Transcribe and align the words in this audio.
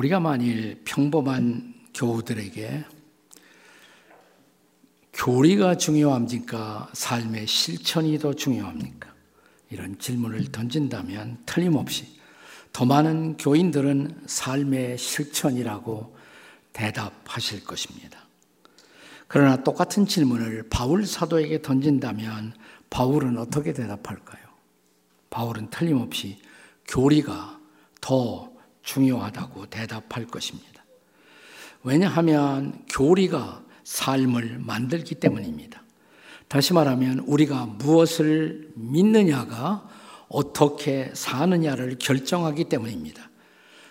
우리가 0.00 0.18
만일 0.18 0.80
평범한 0.86 1.74
교우들에게 1.92 2.84
교리가 5.12 5.76
중요합니까? 5.76 6.88
삶의 6.94 7.46
실천이 7.46 8.18
더 8.18 8.32
중요합니까? 8.32 9.12
이런 9.68 9.98
질문을 9.98 10.50
던진다면 10.52 11.42
틀림없이 11.44 12.18
더 12.72 12.86
많은 12.86 13.36
교인들은 13.36 14.22
삶의 14.24 14.96
실천이라고 14.96 16.16
대답하실 16.72 17.64
것입니다. 17.64 18.26
그러나 19.28 19.62
똑같은 19.62 20.06
질문을 20.06 20.68
바울 20.70 21.06
사도에게 21.06 21.60
던진다면 21.60 22.54
바울은 22.88 23.36
어떻게 23.36 23.74
대답할까요? 23.74 24.42
바울은 25.28 25.68
틀림없이 25.68 26.40
교리가 26.88 27.60
더 28.00 28.49
중요하다고 28.82 29.66
대답할 29.66 30.26
것입니다. 30.26 30.84
왜냐하면 31.82 32.84
교리가 32.88 33.62
삶을 33.84 34.58
만들기 34.58 35.16
때문입니다. 35.16 35.82
다시 36.48 36.72
말하면 36.74 37.20
우리가 37.20 37.66
무엇을 37.66 38.70
믿느냐가 38.74 39.88
어떻게 40.28 41.10
사느냐를 41.14 41.96
결정하기 41.98 42.64
때문입니다. 42.64 43.30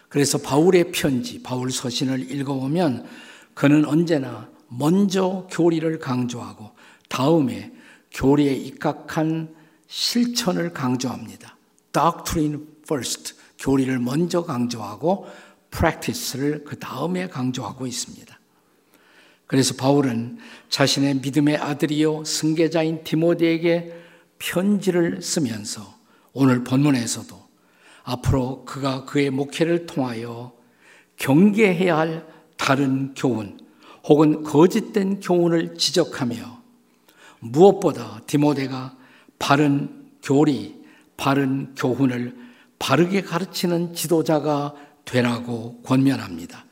그래서 0.07 0.37
바울의 0.37 0.91
편지, 0.91 1.41
바울 1.43 1.71
서신을 1.71 2.31
읽어보면 2.31 3.07
그는 3.53 3.85
언제나 3.85 4.49
먼저 4.67 5.47
교리를 5.51 5.99
강조하고 5.99 6.71
다음에 7.09 7.71
교리에 8.11 8.53
입각한 8.53 9.53
실천을 9.87 10.73
강조합니다. 10.73 11.57
Doctrine 11.91 12.65
first. 12.83 13.38
교리를 13.59 13.99
먼저 13.99 14.43
강조하고 14.43 15.27
practice를 15.71 16.63
그 16.63 16.79
다음에 16.79 17.27
강조하고 17.27 17.85
있습니다. 17.85 18.39
그래서 19.45 19.75
바울은 19.75 20.37
자신의 20.69 21.15
믿음의 21.15 21.57
아들이요 21.57 22.23
승계자인 22.23 23.03
디모데에게 23.03 23.93
편지를 24.37 25.21
쓰면서 25.21 25.81
오늘 26.33 26.63
본문에서도 26.63 27.35
앞으로 28.03 28.63
그가 28.65 29.05
그의 29.05 29.29
목회를 29.29 29.85
통하여 29.85 30.53
경계해야 31.17 31.97
할 31.97 32.27
다른 32.57 33.13
교훈 33.15 33.59
혹은 34.05 34.43
거짓된 34.43 35.19
교훈을 35.19 35.75
지적하며 35.77 36.59
무엇보다 37.39 38.21
디모데가 38.25 38.95
바른 39.37 40.09
교리, 40.21 40.75
바른 41.17 41.73
교훈을 41.75 42.35
바르게 42.79 43.21
가르치는 43.21 43.93
지도자가 43.93 44.73
되라고 45.05 45.81
권면합니다. 45.83 46.65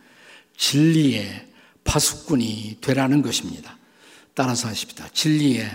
진리의 0.56 1.48
파수꾼이 1.84 2.78
되라는 2.82 3.22
것입니다. 3.22 3.78
따라서 4.34 4.68
하십니다. 4.68 5.08
진리의 5.14 5.70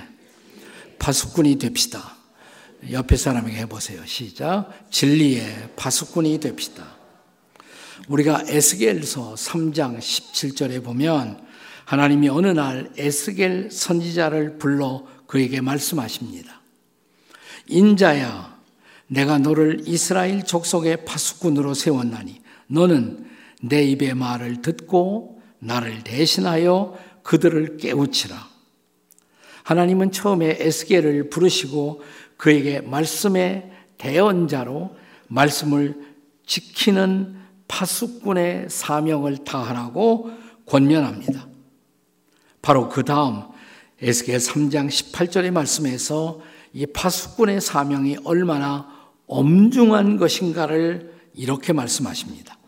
파수꾼이 0.99 1.59
됩시다. 1.59 2.17
옆에 2.91 3.17
사람에게 3.17 3.59
해보세요. 3.59 4.05
시작. 4.07 4.71
진리의 4.91 5.71
파수꾼이 5.77 6.41
됩시다. 6.41 6.97
우리가 8.09 8.45
에스겔서 8.47 9.35
3장 9.35 9.99
17절에 9.99 10.83
보면 10.83 11.47
하나님이 11.85 12.29
어느 12.29 12.49
날 12.49 12.91
에스겔 12.97 13.71
선지자를 13.71 14.59
불러 14.59 15.07
그에게 15.27 15.61
말씀하십니다. 15.61 16.61
인자야, 17.67 18.52
내가 19.13 19.37
너를 19.37 19.83
이스라엘 19.87 20.43
족속의 20.43 21.05
파수꾼으로 21.05 21.75
세웠나니 21.75 22.41
너는 22.67 23.27
내 23.61 23.85
입의 23.85 24.15
말을 24.15 24.63
듣고 24.63 25.43
나를 25.59 26.03
대신하여 26.03 26.99
그들을 27.23 27.77
깨우치라. 27.77 28.49
하나님은 29.65 30.13
처음에 30.13 30.57
에스겔을 30.59 31.29
부르시고 31.29 32.03
그에게 32.39 32.81
말씀의 32.81 33.71
대언자로 33.99 34.97
말씀을 35.29 36.01
지키는 36.47 37.37
파수꾼의 37.69 38.69
사명을 38.71 39.45
다하라고 39.45 40.31
권면합니다. 40.65 41.49
바로 42.63 42.89
그 42.89 43.05
다음 43.05 43.43
에스겔 44.01 44.39
3장 44.39 44.89
18절의 44.89 45.51
말씀에서 45.51 46.41
이 46.73 46.87
파수꾼의 46.87 47.61
사명이 47.61 48.17
얼마나 48.25 49.02
엄중한 49.33 50.19
것인가를 50.19 51.13
이렇게 51.35 51.73
말씀하십니다. 51.73 52.59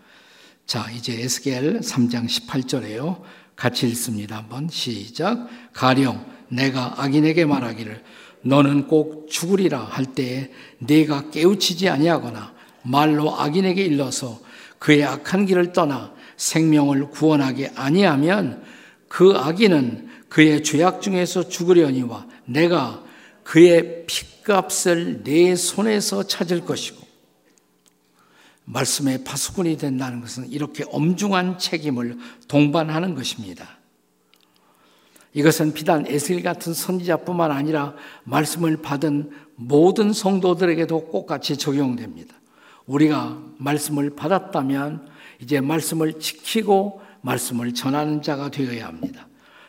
자, 0.66 0.90
이제 0.90 1.20
에스겔 1.20 1.80
3장 1.80 2.26
18절에요. 2.26 3.20
같이 3.54 3.86
읽습니다. 3.88 4.38
한번 4.38 4.68
시작. 4.70 5.48
가령 5.72 6.24
내가 6.48 7.02
악인에게 7.02 7.44
말하기를 7.44 8.02
너는 8.42 8.88
꼭 8.88 9.28
죽으리라 9.28 9.80
할 9.80 10.06
때에 10.06 10.50
네가 10.78 11.30
깨우치지 11.30 11.88
아니하거나 11.88 12.54
말로 12.82 13.38
악인에게 13.38 13.82
일러서 13.82 14.40
그의 14.78 15.04
악한 15.04 15.46
길을 15.46 15.72
떠나 15.72 16.12
생명을 16.36 17.10
구원하게 17.10 17.72
아니하면 17.74 18.62
그 19.08 19.34
악인은 19.36 20.08
그의 20.28 20.64
죄악 20.64 21.00
중에서 21.00 21.48
죽으려니와 21.48 22.26
내가 22.46 23.03
그의 23.44 24.06
핏값을 24.06 25.22
내 25.22 25.54
손에서 25.54 26.24
찾을 26.24 26.64
것이고 26.64 27.04
말씀의 28.64 29.24
파수꾼이 29.24 29.76
된다는 29.76 30.20
것은 30.20 30.50
이렇게 30.50 30.84
엄중한 30.90 31.58
책임을 31.58 32.18
동반하는 32.48 33.14
것입니다. 33.14 33.78
이것은 35.34 35.74
비단 35.74 36.06
에스겔 36.06 36.42
같은 36.42 36.72
선지자뿐만 36.72 37.50
아니라 37.50 37.94
말씀을 38.24 38.78
받은 38.78 39.30
모든 39.56 40.12
성도들에게도 40.12 41.10
똑같이 41.12 41.56
적용됩니다. 41.56 42.34
우리가 42.86 43.42
말씀을 43.58 44.14
받았다면 44.14 45.08
이제 45.40 45.60
말씀을 45.60 46.20
지키고 46.20 47.02
말씀을 47.20 47.74
전하는 47.74 48.22
자가 48.22 48.50
되어야 48.50 48.86
합니다. 48.86 49.26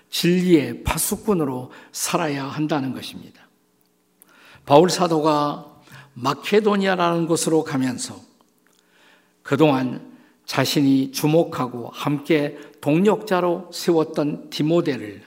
진리의 0.09 0.83
파수꾼으로 0.83 1.71
살아야 1.91 2.45
한다는 2.45 2.93
것입니다. 2.93 3.44
바울 4.65 4.89
사도가 4.89 5.73
마케도니아라는 6.15 7.27
곳으로 7.27 7.63
가면서 7.63 8.19
그동안 9.43 10.15
자신이 10.45 11.11
주목하고 11.11 11.89
함께 11.93 12.57
동력자로 12.81 13.69
세웠던 13.71 14.49
디모데를 14.49 15.23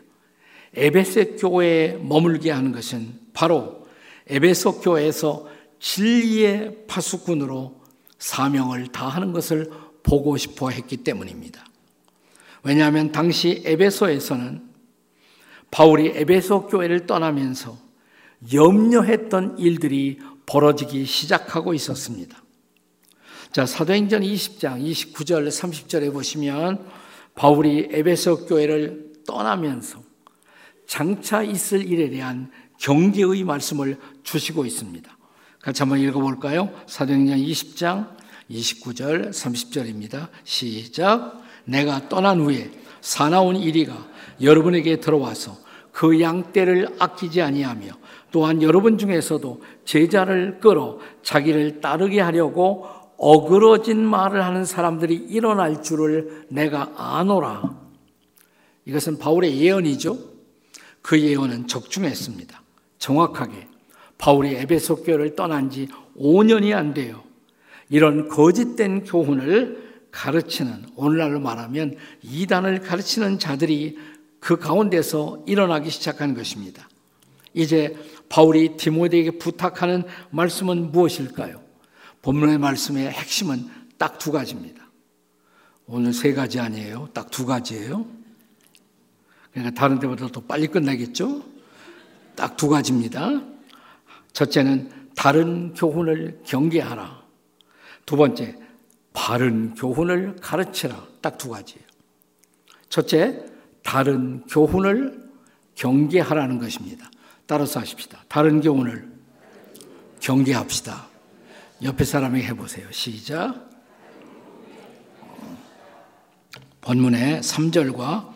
에베소 0.75 1.37
교회에 1.37 1.95
머물게 1.95 2.51
하는 2.51 2.73
것은 2.73 3.15
바로 3.33 3.87
에베소 4.27 4.81
교회에서 4.81 5.47
진리의 5.81 6.85
파수꾼으로 6.87 7.81
사명을 8.19 8.89
다하는 8.89 9.33
것을 9.33 9.71
보고 10.03 10.37
싶어 10.37 10.71
했기 10.71 10.99
때문입니다. 10.99 11.65
왜냐하면 12.63 13.13
당시 13.13 13.63
에베소에서는 13.65 14.69
바울이 15.71 16.13
에베소 16.15 16.67
교회를 16.67 17.07
떠나면서 17.07 17.88
염려했던 18.53 19.59
일들이 19.59 20.19
벌어지기 20.47 21.05
시작하고 21.05 21.75
있었습니다. 21.75 22.43
자, 23.53 23.67
사도행전 23.67 24.23
20장 24.23 24.83
29절 24.83 25.49
30절에 25.49 26.13
보시면 26.13 26.85
바울이 27.35 27.89
에베소 27.91 28.47
교회를 28.47 29.13
떠나면서 29.27 30.03
장차 30.87 31.43
있을 31.43 31.87
일에 31.87 32.11
대한 32.11 32.51
경계의 32.79 33.45
말씀을 33.45 33.99
주시고 34.23 34.65
있습니다. 34.65 35.19
같이 35.61 35.83
한번 35.83 35.99
읽어볼까요? 36.01 36.71
사도행전 36.87 37.39
20장 37.39 38.17
29절 38.51 39.31
30절입니다. 39.31 40.29
시작. 40.45 41.43
내가 41.65 42.09
떠난 42.09 42.41
후에 42.41 42.71
사나운 43.01 43.57
이리가 43.57 44.09
여러분에게 44.41 45.01
들어와서 45.01 45.59
그 45.99 46.21
양떼를 46.21 46.95
아끼지 47.01 47.43
아니하며 47.43 47.89
또한 48.31 48.63
여러분 48.63 48.99
중에서도 48.99 49.61
제자를 49.85 50.61
끌어 50.61 51.01
자기를 51.25 51.81
따르게 51.81 52.21
하려고 52.21 52.87
어그러진 53.17 54.07
말을 54.07 54.45
하는 54.45 54.65
사람들이 54.65 55.17
일어날 55.17 55.83
줄을 55.83 56.47
내가 56.51 56.93
아노라. 56.95 57.77
이것은 58.85 59.19
바울의 59.19 59.61
예언이죠. 59.61 60.17
그 61.03 61.21
예언은 61.21 61.67
적중했습니다. 61.67 62.63
정확하게 62.99 63.67
바울이 64.19 64.55
에베소 64.55 65.03
교회를 65.03 65.35
떠난 65.35 65.69
지 65.69 65.89
5년이 66.17 66.77
안 66.77 66.95
돼요. 66.95 67.25
이런 67.91 68.29
거짓된 68.29 69.03
교훈을 69.03 69.89
가르치는 70.13 70.91
오늘날로 70.95 71.41
말하면 71.41 71.97
이단을 72.23 72.83
가르치는 72.83 73.41
자들이 73.41 73.99
그 74.41 74.57
가운데서 74.59 75.45
일어나기 75.47 75.91
시작한 75.91 76.35
것입니다. 76.35 76.89
이제 77.55 77.97
바울이 78.29 78.77
디모데에게 78.77 79.33
부탁하는 79.33 80.05
말씀은 80.31 80.93
무엇일까요? 80.93 81.63
본문의 82.23 82.59
말씀의 82.59 83.11
핵심은 83.11 83.69
딱 83.97 84.19
두 84.19 84.31
가지입니다. 84.33 84.87
오늘 85.87 86.13
세 86.13 86.35
가지 86.35 86.61
아니에요. 86.61 87.09
딱 87.15 87.31
두 87.31 87.47
가지예요. 87.47 88.07
그러니까 89.53 89.75
다른 89.75 89.99
데보다 89.99 90.29
더 90.29 90.41
빨리 90.41 90.67
끝나겠죠? 90.69 91.43
딱 92.37 92.57
두 92.57 92.69
가지입니다. 92.69 93.43
첫째는 94.33 94.91
다른 95.17 95.75
교훈을 95.75 96.43
경계하라. 96.45 97.23
두 98.07 98.17
번째, 98.17 98.57
바른 99.13 99.75
교훈을 99.75 100.37
가르치라. 100.41 101.07
딱 101.21 101.39
두 101.39 101.49
가지예요. 101.49 101.85
첫째, 102.89 103.45
다른 103.89 104.43
교훈을 104.43 105.19
경계하라는 105.75 106.59
것입니다. 106.59 107.11
따라서 107.47 107.81
하십시다. 107.81 108.23
다른 108.29 108.61
교훈을 108.61 109.11
경계합시다. 110.21 111.07
옆에 111.83 112.05
사람에게 112.05 112.49
해보세요. 112.49 112.87
시작. 112.91 113.71
본문의 116.83 117.41
3절과 117.41 118.29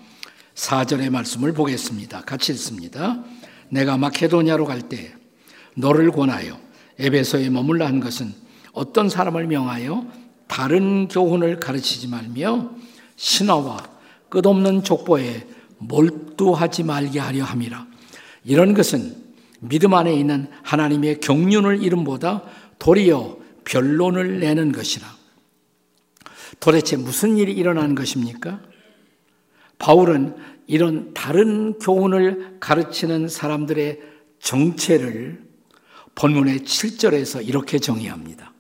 4절의 0.54 1.10
말씀을 1.10 1.52
보겠습니다. 1.52 2.22
같이 2.22 2.52
읽습니다. 2.52 3.22
내가 3.69 3.98
마케도니아로 3.98 4.64
갈 4.64 4.88
때 4.88 5.14
너를 5.76 6.12
권하여 6.12 6.58
에베소에 6.98 7.50
머물라 7.50 7.87
한 7.87 8.00
것은 8.00 8.32
어떤 8.72 9.10
사람을 9.10 9.48
명하여 9.48 10.06
다른 10.48 11.08
교훈을 11.08 11.60
가르치지 11.60 12.08
말며 12.08 12.70
신화와 13.16 13.92
끝없는 14.32 14.82
족보에 14.82 15.46
몰두하지 15.76 16.84
말게 16.84 17.20
하려 17.20 17.44
함이라. 17.44 17.87
이런 18.44 18.73
것은 18.73 19.14
믿음 19.61 19.93
안에 19.93 20.14
있는 20.14 20.49
하나님의 20.62 21.20
경륜을 21.20 21.82
이름보다 21.82 22.43
도리어 22.79 23.37
변론을 23.64 24.40
내는 24.40 24.73
것이라. 24.73 25.06
도대체 26.61 26.96
무슨 26.96 27.37
일이 27.37 27.52
일어나는 27.52 27.94
것입니까? 27.94 28.62
바울은 29.79 30.34
이런 30.67 31.12
다른 31.12 31.79
교훈을 31.79 32.56
가르치는 32.58 33.29
사람들의 33.29 34.00
정체를 34.38 35.44
본문의 36.14 36.61
7절에서 36.61 37.46
이렇게 37.46 37.79
정의합니다. 37.79 38.51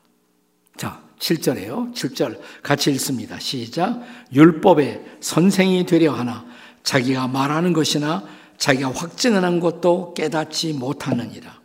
자, 1.22 1.34
7절에요. 1.34 1.94
7절 1.94 2.40
같이 2.64 2.90
읽습니다. 2.92 3.38
시작. 3.38 4.00
율법의 4.32 5.18
선생이 5.20 5.86
되려 5.86 6.12
하나 6.12 6.44
자기가 6.82 7.28
말하는 7.28 7.72
것이나 7.72 8.24
자기가 8.58 8.90
확증하는 8.90 9.60
것도 9.60 10.14
깨닫지 10.14 10.72
못하느니라. 10.72 11.60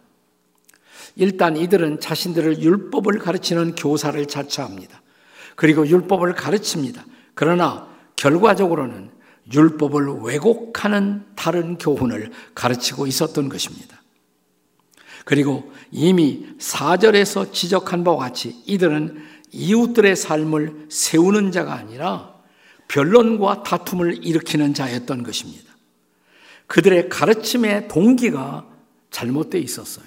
일단 1.16 1.58
이들은 1.58 2.00
자신들을 2.00 2.62
율법을 2.62 3.18
가르치는 3.18 3.74
교사를 3.74 4.24
자처합니다. 4.28 5.02
그리고 5.56 5.88
율법을 5.88 6.36
가르칩니다. 6.36 7.04
그러나 7.34 7.88
결과적으로는 8.16 9.10
율법을 9.52 10.20
왜곡하는 10.22 11.26
다른 11.36 11.80
교훈을 11.80 12.32
가르치고 12.54 13.08
있었던 13.08 13.50
것입니다. 13.50 13.98
그리고 15.28 15.74
이미 15.92 16.48
4절에서 16.58 17.52
지적한 17.52 18.06
바와 18.06 18.18
같이 18.18 18.62
이들은 18.66 19.22
이웃들의 19.52 20.16
삶을 20.16 20.88
세우는 20.90 21.52
자가 21.52 21.74
아니라 21.74 22.34
변론과 22.88 23.64
다툼을 23.64 24.26
일으키는 24.26 24.74
자였던 24.74 25.24
것입니다. 25.24 25.66
그들의 26.68 27.10
가르침의 27.10 27.88
동기가 27.88 28.66
잘못되어 29.10 29.62
있었어요. 29.62 30.06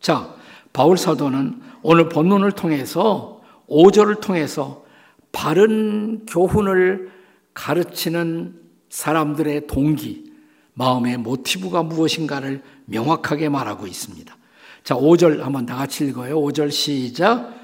자, 0.00 0.34
바울 0.72 0.96
사도는 0.96 1.60
오늘 1.82 2.08
본문을 2.08 2.52
통해서 2.52 3.40
5절을 3.68 4.20
통해서 4.20 4.84
바른 5.32 6.26
교훈을 6.26 7.10
가르치는 7.54 8.58
사람들의 8.88 9.66
동기, 9.66 10.32
마음의 10.74 11.18
모티브가 11.18 11.82
무엇인가를 11.82 12.62
명확하게 12.86 13.48
말하고 13.48 13.86
있습니다. 13.86 14.36
자, 14.82 14.94
5절 14.96 15.40
한번 15.40 15.66
다 15.66 15.76
같이 15.76 16.06
읽어요. 16.06 16.40
5절 16.40 16.70
시작. 16.70 17.59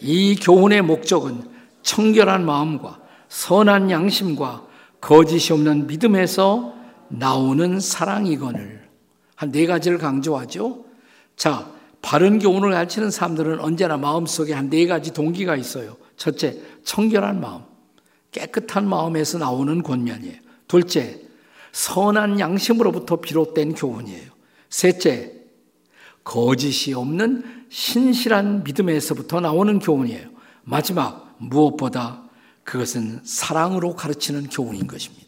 이 0.00 0.36
교훈의 0.36 0.82
목적은 0.82 1.42
청결한 1.82 2.44
마음과 2.44 3.00
선한 3.28 3.90
양심과 3.90 4.66
거짓이 5.00 5.52
없는 5.52 5.86
믿음에서 5.86 6.74
나오는 7.08 7.78
사랑이거늘. 7.78 8.88
한네 9.36 9.66
가지를 9.66 9.98
강조하죠. 9.98 10.84
자, 11.36 11.70
바른 12.02 12.38
교훈을 12.38 12.70
가르치는 12.72 13.10
사람들은 13.10 13.60
언제나 13.60 13.96
마음속에 13.96 14.52
한 14.52 14.70
네 14.70 14.86
가지 14.86 15.12
동기가 15.12 15.56
있어요. 15.56 15.96
첫째, 16.16 16.58
청결한 16.84 17.40
마음. 17.40 17.62
깨끗한 18.32 18.88
마음에서 18.88 19.38
나오는 19.38 19.82
권면이에요. 19.82 20.36
둘째, 20.68 21.20
선한 21.72 22.40
양심으로부터 22.40 23.16
비롯된 23.16 23.74
교훈이에요. 23.74 24.30
셋째, 24.70 25.32
거짓이 26.24 26.94
없는 26.94 27.55
신실한 27.68 28.64
믿음에서부터 28.64 29.40
나오는 29.40 29.78
교훈이에요. 29.78 30.28
마지막, 30.64 31.36
무엇보다 31.38 32.22
그것은 32.64 33.20
사랑으로 33.24 33.94
가르치는 33.94 34.48
교훈인 34.48 34.86
것입니다. 34.86 35.26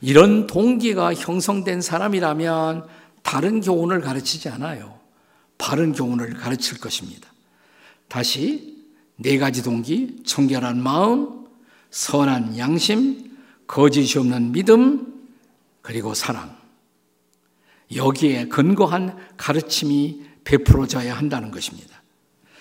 이런 0.00 0.46
동기가 0.46 1.14
형성된 1.14 1.80
사람이라면 1.80 2.86
다른 3.22 3.60
교훈을 3.60 4.00
가르치지 4.00 4.48
않아요. 4.48 4.98
바른 5.58 5.92
교훈을 5.92 6.34
가르칠 6.34 6.80
것입니다. 6.80 7.28
다시 8.08 8.78
네 9.16 9.38
가지 9.38 9.62
동기, 9.62 10.22
청결한 10.24 10.82
마음, 10.82 11.44
선한 11.90 12.56
양심, 12.56 13.36
거짓이 13.66 14.18
없는 14.18 14.52
믿음, 14.52 15.28
그리고 15.82 16.14
사랑. 16.14 16.58
여기에 17.94 18.48
근거한 18.48 19.16
가르침이 19.36 20.22
베풀어져야 20.44 21.16
한다는 21.16 21.50
것입니다. 21.50 22.02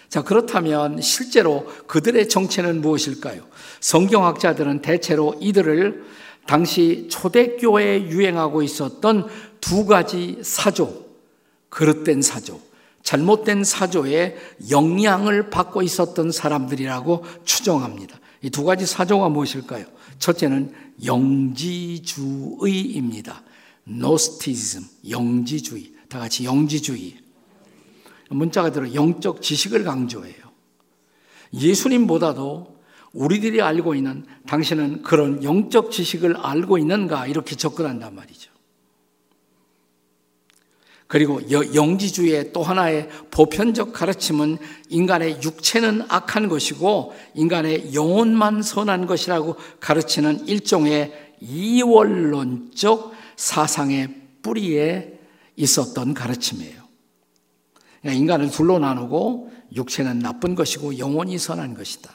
자, 0.09 0.23
그렇다면 0.23 1.01
실제로 1.01 1.65
그들의 1.87 2.27
정체는 2.29 2.81
무엇일까요? 2.81 3.45
성경학자들은 3.79 4.81
대체로 4.81 5.35
이들을 5.39 6.03
당시 6.47 7.07
초대교회에 7.11 8.09
유행하고 8.09 8.63
있었던 8.63 9.27
두 9.61 9.85
가지 9.85 10.39
사조, 10.41 11.05
그릇된 11.69 12.23
사조, 12.23 12.59
잘못된 13.03 13.63
사조에 13.63 14.35
영향을 14.71 15.51
받고 15.51 15.83
있었던 15.83 16.31
사람들이라고 16.31 17.23
추정합니다. 17.45 18.19
이 18.41 18.49
두 18.49 18.63
가지 18.63 18.85
사조가 18.85 19.27
무엇일까요? 19.29 19.85
첫째는 20.17 20.73
영지주의입니다. 21.03 23.43
노스티즘, 23.83 24.81
영지주의. 25.09 25.91
다 26.07 26.19
같이 26.19 26.45
영지주의. 26.45 27.17
문자가 28.29 28.71
들어 28.71 28.93
영적 28.93 29.41
지식을 29.41 29.83
강조해요. 29.83 30.49
예수님보다도 31.53 32.79
우리들이 33.13 33.61
알고 33.61 33.95
있는 33.95 34.25
당신은 34.47 35.01
그런 35.01 35.43
영적 35.43 35.91
지식을 35.91 36.37
알고 36.37 36.77
있는가 36.77 37.27
이렇게 37.27 37.55
접근한단 37.55 38.15
말이죠. 38.15 38.49
그리고 41.07 41.41
영지주의의 41.49 42.53
또 42.53 42.61
하나의 42.61 43.09
보편적 43.31 43.93
가르침은 43.93 44.59
인간의 44.89 45.41
육체는 45.41 46.03
악한 46.07 46.49
것이고 46.49 47.15
인간의 47.33 47.95
영혼만 47.95 48.61
선한 48.61 49.07
것이라고 49.07 49.55
가르치는 49.79 50.47
일종의 50.47 51.33
이원론적 51.41 53.11
사상의 53.35 54.13
뿌리에 54.43 55.19
있었던 55.55 56.13
가르침이에요. 56.13 56.78
그러니까 58.01 58.19
인간을 58.19 58.51
둘로 58.51 58.79
나누고 58.79 59.51
육체는 59.75 60.19
나쁜 60.19 60.55
것이고 60.55 60.97
영혼이 60.97 61.37
선한 61.37 61.75
것이다. 61.75 62.11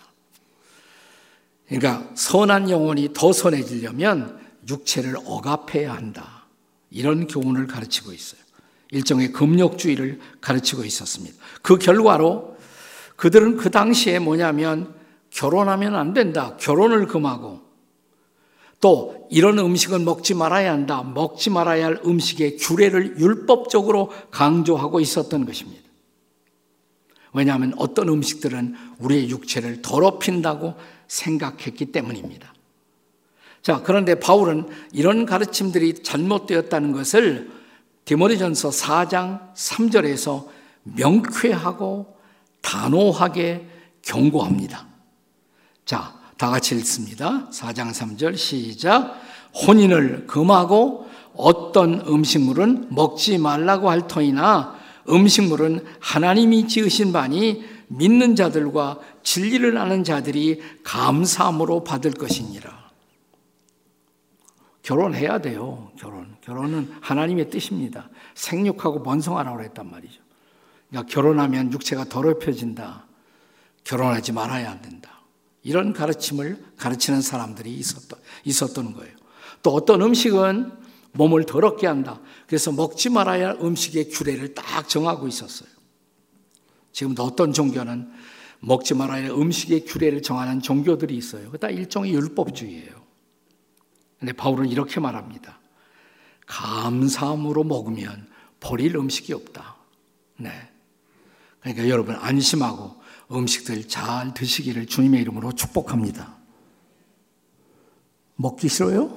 그러니까 1.67 2.09
선한 2.15 2.71
영혼이 2.71 3.13
더 3.15 3.33
선해지려면 3.33 4.39
육체를 4.69 5.17
억압해야 5.25 5.93
한다. 5.93 6.47
이런 6.91 7.27
교훈을 7.27 7.67
가르치고 7.67 8.13
있어요. 8.13 8.41
일종의 8.91 9.33
금욕주의를 9.33 10.21
가르치고 10.41 10.85
있었습니다. 10.85 11.37
그 11.63 11.79
결과로 11.79 12.57
그들은 13.17 13.57
그 13.57 13.71
당시에 13.71 14.19
뭐냐면 14.19 14.95
결혼하면 15.31 15.97
안 15.97 16.15
된다. 16.15 16.57
결혼을 16.59 17.07
금하고 17.07 17.64
또 18.81 19.27
이런 19.31 19.59
음식은 19.59 20.05
먹지 20.05 20.35
말아야 20.35 20.73
한다. 20.73 21.03
먹지 21.03 21.51
말아야 21.51 21.87
할 21.87 22.01
음식의 22.05 22.59
규례를 22.59 23.19
율법적으로 23.19 24.11
강조하고 24.31 25.01
있었던 25.01 25.47
것입니다. 25.47 25.83
왜냐하면 27.33 27.75
어떤 27.77 28.09
음식들은 28.09 28.77
우리의 28.99 29.31
육체를 29.31 29.83
더럽힌다고 29.83 30.75
생각했기 31.09 31.87
때문입니다. 31.87 32.55
자, 33.61 33.83
그런데 33.83 34.15
바울은 34.21 34.67
이런 34.93 35.27
가르침들이 35.27 36.03
잘못되었다는 36.03 36.93
것을 36.93 37.51
디모데전서 38.05 38.69
4장 38.69 39.55
3절에서 39.55 40.47
명쾌하고 40.83 42.15
단호하게 42.61 43.67
경고합니다. 44.03 44.87
자, 45.85 45.97
자, 46.13 46.24
다 46.37 46.51
같이 46.51 46.75
읽습니다. 46.77 47.49
4장 47.51 47.91
3절 47.91 48.37
시작. 48.37 49.21
혼인을 49.55 50.27
금하고 50.27 51.09
어떤 51.37 52.01
음식물은 52.07 52.89
먹지 52.91 53.39
말라고 53.39 53.91
할 53.91 54.07
터이나 54.07 54.77
음식물은 55.09 55.85
하나님이 56.01 56.67
지으신 56.69 57.13
바니 57.13 57.65
믿는 57.89 58.37
자들과 58.37 58.99
진리를 59.23 59.77
아는 59.77 60.05
자들이 60.05 60.63
감사함으로 60.83 61.85
받을 61.85 62.13
것이니라. 62.13 62.85
결혼해야 64.83 65.39
돼요. 65.39 65.91
결혼. 65.99 66.37
결혼은 66.43 66.93
하나님의 67.01 67.51
뜻입니다. 67.51 68.11
생육하고 68.35 69.03
번성하라고 69.03 69.63
했단 69.63 69.91
말이죠. 69.91 70.21
그러니까 70.91 71.13
결혼하면 71.13 71.73
육체가 71.73 72.05
더럽혀진다. 72.05 73.07
결혼하지 73.85 74.33
말아야 74.33 74.71
안 74.71 74.83
된다. 74.83 75.14
이런 75.65 75.93
가르침을 75.93 76.63
가르치는 76.77 77.23
사람들이 77.23 77.75
있었던, 77.75 78.21
있었던 78.45 78.93
거예요. 78.93 79.13
또 79.63 79.73
어떤 79.73 80.03
음식은 80.03 80.73
몸을 81.13 81.47
더럽게 81.47 81.87
한다. 81.87 82.21
그래서 82.47 82.71
먹지 82.71 83.09
말아야 83.09 83.49
할 83.49 83.59
음식의 83.61 84.11
규례를 84.11 84.55
딱 84.55 84.89
정하고 84.89 85.27
있었어요. 85.27 85.69
지금도 86.93 87.25
어떤 87.25 87.53
종교는 87.53 88.13
먹지 88.61 88.95
말아야 88.95 89.25
할 89.25 89.31
음식의 89.31 89.87
규례를 89.87 90.23
정하는 90.23 90.61
종교들이 90.61 91.17
있어요. 91.17 91.51
그다 91.51 91.71
일종의 91.71 92.13
율법주의예요. 92.13 93.05
근데 94.19 94.33
바울은 94.33 94.69
이렇게 94.69 95.01
말합니다. 95.01 95.61
감사함으로 96.47 97.65
먹으면 97.65 98.29
버릴 98.61 98.97
음식이 98.97 99.33
없다. 99.33 99.77
네. 100.39 100.51
그러니까 101.65 101.89
여러분 101.89 102.15
안심하고 102.15 102.95
음식들 103.33 103.89
잘 103.89 104.35
드시기를 104.35 104.85
주님의 104.87 105.23
이름으로 105.23 105.53
축복합니다. 105.53 106.37
먹기 108.37 108.69
싫어요? 108.69 109.17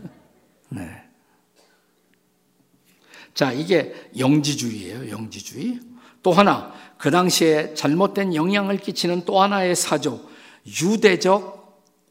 네. 0.70 1.02
자, 3.34 3.52
이게 3.52 4.10
영지주의예요. 4.18 5.10
영지주의. 5.10 5.78
또 6.22 6.32
하나, 6.32 6.72
그 6.96 7.10
당시에 7.10 7.74
잘못된 7.74 8.34
영향을 8.34 8.78
끼치는 8.78 9.26
또 9.26 9.42
하나의 9.42 9.76
사조, 9.76 10.26
유대적 10.64 11.60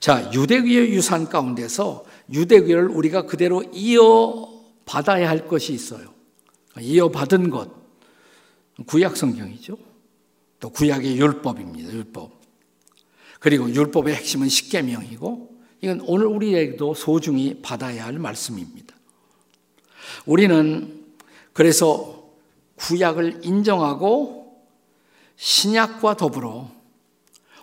자, 0.00 0.30
유대교의 0.32 0.92
유산 0.92 1.28
가운데서 1.28 2.06
유대교를 2.32 2.88
우리가 2.88 3.26
그대로 3.26 3.62
이어받아야 3.72 5.28
할 5.28 5.46
것이 5.46 5.74
있어요. 5.74 6.14
이어받은 6.80 7.50
것. 7.50 7.70
구약 8.86 9.18
성경이죠. 9.18 9.76
또 10.58 10.70
구약의 10.70 11.18
율법입니다. 11.18 11.92
율법. 11.92 12.32
그리고 13.40 13.70
율법의 13.70 14.14
핵심은 14.14 14.48
십계명이고 14.48 15.50
이건 15.82 16.00
오늘 16.06 16.26
우리에게도 16.26 16.94
소중히 16.94 17.60
받아야 17.60 18.06
할 18.06 18.18
말씀입니다. 18.18 18.94
우리는 20.24 21.04
그래서 21.52 22.30
구약을 22.76 23.40
인정하고 23.44 24.64
신약과 25.36 26.16
더불어 26.16 26.70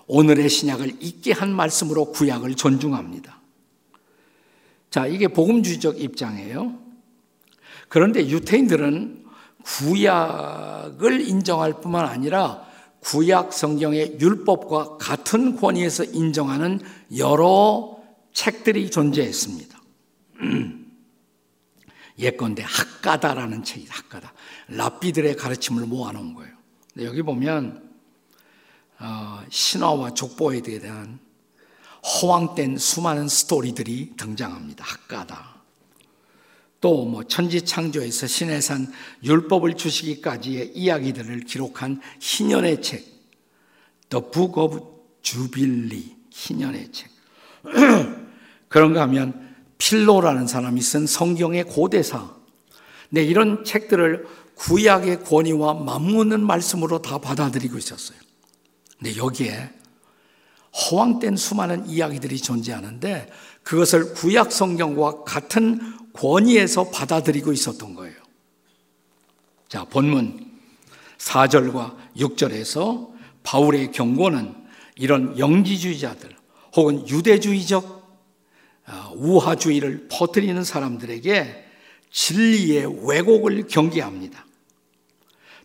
오늘의 0.07 0.49
신약을 0.49 0.97
있게 1.01 1.33
한 1.33 1.53
말씀으로 1.53 2.11
구약을 2.11 2.55
존중합니다. 2.55 3.41
자, 4.89 5.05
이게 5.05 5.27
복음주의적 5.27 6.01
입장이에요. 6.01 6.79
그런데 7.89 8.27
유태인들은 8.27 9.25
구약을 9.63 11.21
인정할 11.21 11.81
뿐만 11.81 12.05
아니라 12.05 12.65
구약 13.01 13.53
성경의 13.53 14.17
율법과 14.19 14.97
같은 14.97 15.55
권위에서 15.55 16.05
인정하는 16.05 16.79
여러 17.17 17.97
책들이 18.33 18.89
존재했습니다. 18.89 19.81
예컨대 22.19 22.63
학가다라는 22.65 23.63
책이 23.63 23.87
학가다. 23.89 24.33
랍비들의 24.69 25.35
가르침을 25.35 25.85
모아놓은 25.85 26.33
거예요. 26.33 26.53
여기 27.01 27.21
보면 27.21 27.83
어, 27.83 27.86
신화와 29.49 30.13
족보에 30.13 30.61
대한 30.61 31.19
허황된 32.03 32.77
수많은 32.77 33.27
스토리들이 33.27 34.13
등장합니다. 34.17 34.83
학가다. 34.83 35.57
또 36.79 37.05
뭐 37.05 37.23
천지 37.23 37.63
창조에서 37.63 38.27
신의 38.27 38.61
산 38.61 38.91
율법을 39.23 39.75
주시기까지의 39.75 40.73
이야기들을 40.75 41.41
기록한 41.41 42.01
희년의 42.19 42.81
책, 42.81 43.05
The 44.09 44.23
Book 44.31 44.61
of 44.61 44.79
Jubilee, 45.21 46.15
희년의 46.31 46.91
책. 46.91 47.09
그런가 48.69 49.01
하면 49.03 49.55
필로라는 49.77 50.47
사람이 50.47 50.81
쓴 50.81 51.07
성경의 51.07 51.65
고대사. 51.65 52.35
네, 53.09 53.23
이런 53.23 53.63
책들을 53.63 54.25
구약의 54.55 55.23
권위와 55.23 55.75
맞묻는 55.75 56.41
말씀으로 56.41 57.01
다 57.01 57.19
받아들이고 57.19 57.77
있었어요. 57.77 58.26
근데 58.97 59.15
여기에 59.17 59.69
허황된 60.73 61.37
수많은 61.37 61.87
이야기들이 61.89 62.37
존재하는데 62.37 63.31
그것을 63.63 64.13
구약 64.13 64.51
성경과 64.51 65.23
같은 65.23 65.79
권위에서 66.13 66.89
받아들이고 66.89 67.51
있었던 67.51 67.95
거예요. 67.95 68.15
자, 69.67 69.83
본문 69.85 70.45
4절과 71.17 71.97
6절에서 72.17 73.11
바울의 73.43 73.91
경고는 73.91 74.55
이런 74.95 75.37
영지주의자들 75.37 76.35
혹은 76.75 77.07
유대주의적 77.07 77.97
아, 78.85 79.11
우화주의를 79.15 80.07
퍼뜨리는 80.09 80.63
사람들에게 80.63 81.65
진리의 82.09 83.05
왜곡을 83.05 83.67
경계합니다. 83.67 84.46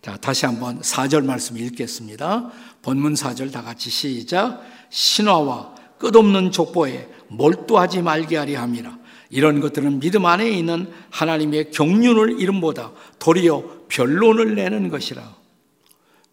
자, 0.02 0.16
다시 0.16 0.46
한번 0.46 0.80
4절 0.80 1.24
말씀 1.24 1.56
읽겠습니다. 1.56 2.50
본문 2.82 3.14
4절 3.14 3.52
다 3.52 3.62
같이 3.62 3.88
시작. 3.88 4.60
신화와 4.90 5.76
끝없는 5.98 6.50
족보에 6.50 7.08
몰두하지 7.28 8.02
말게 8.02 8.36
하리 8.36 8.56
함이라. 8.56 8.98
이런 9.30 9.60
것들은 9.60 10.00
믿음 10.00 10.26
안에 10.26 10.50
있는 10.50 10.92
하나님의 11.10 11.70
경륜을 11.70 12.40
이름보다 12.40 12.90
도리어 13.20 13.84
변론을 13.88 14.56
내는 14.56 14.88
것이라. 14.88 15.36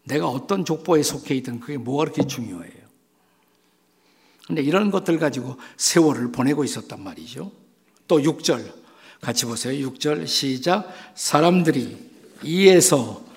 내가 0.06 0.28
어떤 0.28 0.66
족보에 0.66 1.04
속해 1.04 1.36
있든 1.36 1.60
그게 1.60 1.78
뭐가 1.78 2.06
그렇게 2.06 2.26
중요해요. 2.26 2.90
근데 4.48 4.64
이런 4.64 4.90
것들 4.90 5.20
가지고 5.20 5.58
세월을 5.78 6.32
보내고 6.32 6.64
있었단 6.64 7.04
말이죠. 7.04 7.52
또 8.08 8.20
6절 8.20 8.74
같이 9.22 9.46
보세요. 9.46 9.88
6절 9.92 10.26
시작. 10.26 10.92
사람들이 11.14 12.10
이에서 12.44 13.29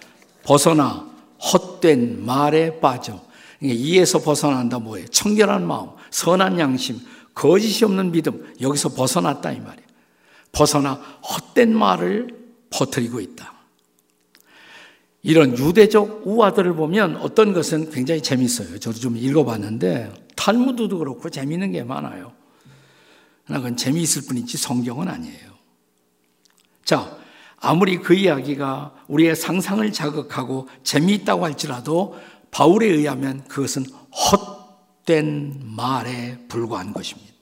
벗어나 0.45 1.11
헛된 1.53 2.25
말에 2.25 2.81
빠져. 2.81 3.21
이에서 3.61 4.21
벗어난다 4.21 4.79
뭐예요? 4.79 5.07
청결한 5.09 5.67
마음, 5.67 5.91
선한 6.11 6.59
양심, 6.59 7.01
거짓이 7.35 7.85
없는 7.85 8.13
믿음. 8.13 8.53
여기서 8.61 8.91
벗어났다 8.91 9.53
이 9.53 9.61
말이에요. 9.61 9.87
벗어나 10.51 10.95
헛된 10.95 11.77
말을 11.77 12.29
퍼뜨리고 12.71 13.21
있다. 13.21 13.53
이런 15.23 15.57
유대적 15.57 16.23
우화들을 16.27 16.75
보면 16.75 17.17
어떤 17.19 17.53
것은 17.53 17.91
굉장히 17.91 18.21
재밌어요. 18.21 18.79
저도 18.81 18.99
좀 18.99 19.17
읽어봤는데 19.17 20.13
탈무드도 20.35 20.99
그렇고 20.99 21.31
재미있는 21.31 21.71
게 21.71 21.85
많아요. 21.85 22.33
그건 23.47 23.77
재미있을 23.77 24.23
뿐이지 24.29 24.57
성경은 24.57 25.09
아니에요. 25.09 25.53
자, 26.85 27.17
아무리 27.63 27.99
그 27.99 28.13
이야기가 28.13 28.93
우리의 29.07 29.37
상상을 29.37 29.91
자극하고 29.93 30.69
재미있다고 30.83 31.45
할지라도 31.45 32.19
바울에 32.51 32.87
의하면 32.87 33.45
그것은 33.45 33.87
헛된 35.07 35.63
말에 35.77 36.39
불과한 36.49 36.93
것입니다. 36.93 37.33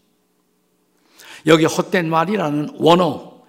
여기 1.47 1.65
헛된 1.65 2.11
말이라는 2.11 2.75
원어, 2.75 3.41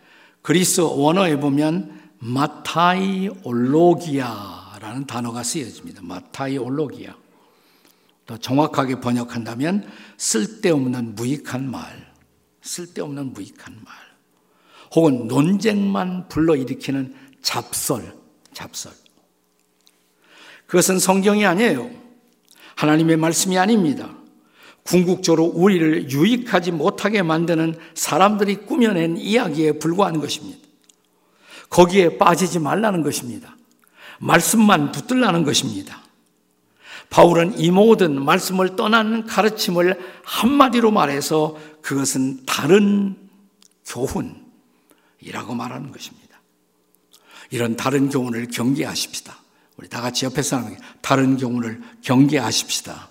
그리스 0.42 0.80
원어에 0.80 1.42
보면 1.42 2.00
마타이 2.20 3.28
올로기아라는 3.44 5.08
단어가 5.08 5.44
쓰여집니다. 5.44 6.02
마타이 6.04 6.58
올로기아. 6.58 7.14
더 8.26 8.38
정확하게 8.38 9.02
번역한다면 9.02 9.92
쓸데없는 10.16 11.16
무익한 11.16 11.70
말, 11.70 12.14
쓸데없는 12.62 13.34
무익한 13.34 13.78
말. 13.84 14.11
혹은 14.94 15.28
논쟁만 15.28 16.28
불러일으키는 16.28 17.16
잡설, 17.42 18.14
잡설. 18.54 18.92
그것은 20.68 21.00
성경이 21.00 21.46
아니에요. 21.46 21.90
하나님의 22.76 23.18
말씀이 23.18 23.58
아닙니다. 23.58 24.10
궁극적으로 24.84 25.46
우리를 25.46 26.10
유익하지 26.10 26.72
못하게 26.72 27.22
만드는 27.22 27.76
사람들이 27.94 28.56
꾸며낸 28.66 29.18
이야기에 29.18 29.74
불과한 29.74 30.20
것입니다. 30.20 30.60
거기에 31.70 32.18
빠지지 32.18 32.60
말라는 32.60 33.04
것입니다. 33.04 33.56
말씀만 34.20 34.92
붙들라는 34.92 35.44
것입니다. 35.44 36.02
바울은 37.10 37.60
이 37.60 37.72
모든 37.72 38.24
말씀을 38.24 38.76
떠나는 38.76 39.26
가르침을 39.26 40.00
한마디로 40.24 40.92
말해서 40.92 41.58
그것은 41.82 42.46
다른 42.46 43.16
교훈 43.86 44.41
이라고 45.22 45.56
말하는 45.56 45.92
것입니다. 45.92 46.42
이런 47.50 47.76
다른 47.76 48.10
교훈을 48.10 48.48
경계하십시다. 48.48 49.38
우리 49.78 49.88
다 49.88 50.02
같이 50.02 50.26
옆에 50.26 50.42
사람에게 50.42 50.78
다른 51.02 51.38
교훈을 51.38 51.82
경계하십시다. 52.02 53.10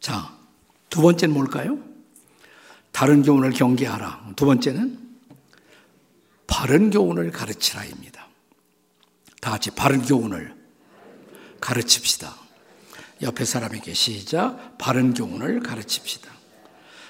자, 0.00 0.36
두 0.90 1.00
번째는 1.00 1.32
뭘까요? 1.32 1.78
다른 2.92 3.22
교훈을 3.22 3.52
경계하라. 3.52 4.32
두 4.36 4.44
번째는 4.46 5.00
바른 6.46 6.90
교훈을 6.90 7.30
가르치라입니다. 7.30 8.28
다 9.40 9.50
같이 9.50 9.70
바른 9.70 10.02
교훈을 10.02 10.54
가르칩시다. 11.60 12.34
옆에 13.22 13.44
사람에게 13.44 13.94
시작. 13.94 14.76
바른 14.78 15.14
교훈을 15.14 15.60
가르칩시다. 15.60 16.33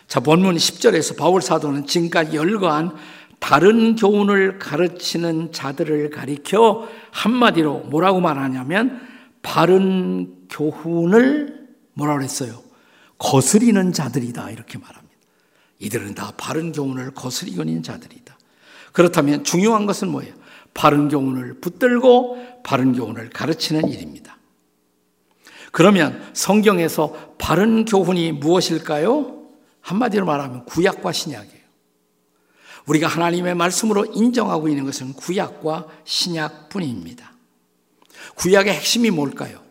자, 0.07 0.21
본문 0.21 0.57
10절에서 0.57 1.17
바울 1.17 1.43
사도는 1.43 1.87
지금까지 1.87 2.37
열거한 2.37 2.95
다른 3.41 3.95
교훈을 3.97 4.59
가르치는 4.59 5.53
자들을 5.53 6.11
가리켜 6.11 6.89
한마디로 7.11 7.81
뭐라고 7.91 8.21
말하냐면 8.21 9.01
바른 9.43 10.47
교훈을 10.49 11.69
뭐라고 11.95 12.23
했어요? 12.23 12.63
거스리는 13.19 13.93
자들이다 13.93 14.51
이렇게 14.51 14.79
말합니다. 14.79 15.15
이들은 15.79 16.15
다 16.15 16.33
바른 16.37 16.73
교훈을 16.73 17.13
거스리고 17.13 17.63
있는 17.63 17.83
자들이다. 17.83 18.39
그렇다면 18.93 19.45
중요한 19.45 19.87
것은 19.87 20.09
뭐예요? 20.09 20.33
바른 20.73 21.09
교훈을 21.09 21.61
붙들고 21.61 22.63
바른 22.63 22.95
교훈을 22.95 23.31
가르치는 23.31 23.89
일입니다. 23.89 24.39
그러면 25.73 26.23
성경에서 26.33 27.35
바른 27.39 27.85
교훈이 27.85 28.33
무엇일까요? 28.33 29.34
한마디로 29.85 30.25
말하면 30.25 30.65
구약과 30.65 31.13
신약이에요. 31.13 31.65
우리가 32.87 33.07
하나님의 33.07 33.55
말씀으로 33.55 34.07
인정하고 34.07 34.69
있는 34.69 34.85
것은 34.85 35.13
구약과 35.13 35.89
신약뿐입니다. 36.05 37.33
구약의 38.37 38.75
핵심이 38.75 39.11
뭘까요? 39.11 39.63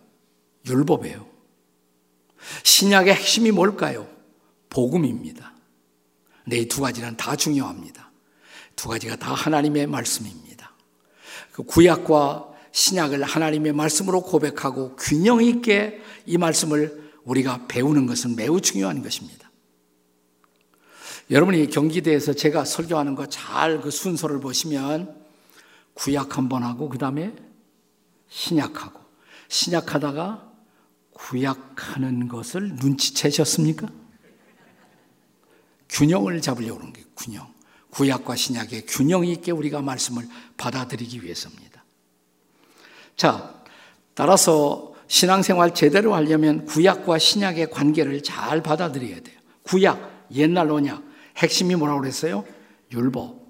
율법이에요. 0.66 1.26
신약의 2.64 3.14
핵심이 3.16 3.52
뭘까요? 3.52 4.08
복음입니다. 4.70 5.54
근데 6.44 6.58
이 6.58 6.68
두 6.68 6.82
가지는 6.82 7.16
다 7.18 7.36
중요합니다. 7.36 8.12
두 8.76 8.90
가지가 8.90 9.16
다 9.16 9.34
하나님의 9.34 9.88
말씀입니다. 9.88 10.74
그 11.52 11.64
구약과 11.64 12.50
신약을 12.72 13.24
하나님의 13.24 13.74
말씀으로 13.74 14.22
고백하고 14.22 14.96
균형 14.96 15.44
있게 15.44 16.02
이 16.26 16.38
말씀을 16.38 17.12
우리가 17.24 17.68
배우는 17.68 18.06
것은 18.08 18.36
매우 18.36 18.60
중요한 18.62 19.02
것입니다. 19.02 19.43
여러분이 21.32 21.70
경기대에서 21.70 22.34
제가 22.34 22.66
설교하는 22.66 23.16
거 23.16 23.26
잘 23.28 23.82
그 23.82 23.90
순서를 23.92 24.40
보시면 24.40 25.16
구약 25.94 26.38
한 26.38 26.50
번 26.50 26.64
하고 26.64 26.90
그 26.90 26.98
다음에 26.98 27.34
신약하고 28.30 29.00
신약하다가 29.48 30.52
구약하는 31.14 32.28
것을 32.28 32.76
눈치채셨습니까? 32.76 33.88
균형을 35.90 36.42
잡으려고 36.42 36.80
하는 36.80 36.92
게 36.94 37.04
균형. 37.16 37.54
구약과 37.92 38.36
신약의 38.36 38.88
균형 38.88 39.24
있게 39.26 39.52
우리가 39.52 39.82
말씀을 39.84 40.28
받아들이기 40.58 41.24
위해서입니다. 41.24 41.84
자, 43.16 43.54
따라서 44.16 44.96
신앙생활 45.08 45.76
제대로 45.76 46.16
하려면 46.16 46.66
구약과 46.66 47.20
신약의 47.20 47.70
관계를 47.70 48.24
잘 48.24 48.64
받아들여야 48.64 49.20
돼요. 49.20 49.40
구약, 49.62 50.28
옛날 50.32 50.72
언약, 50.72 51.04
핵심이 51.38 51.76
뭐라고 51.76 52.02
그랬어요? 52.02 52.46
율법. 52.92 53.42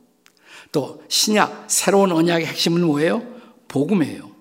또 0.72 1.04
신약, 1.08 1.65
새로운 1.67 2.12
언약의 2.12 2.48
핵심은 2.48 2.84
뭐예요? 2.84 3.22
복음이에요. 3.67 4.32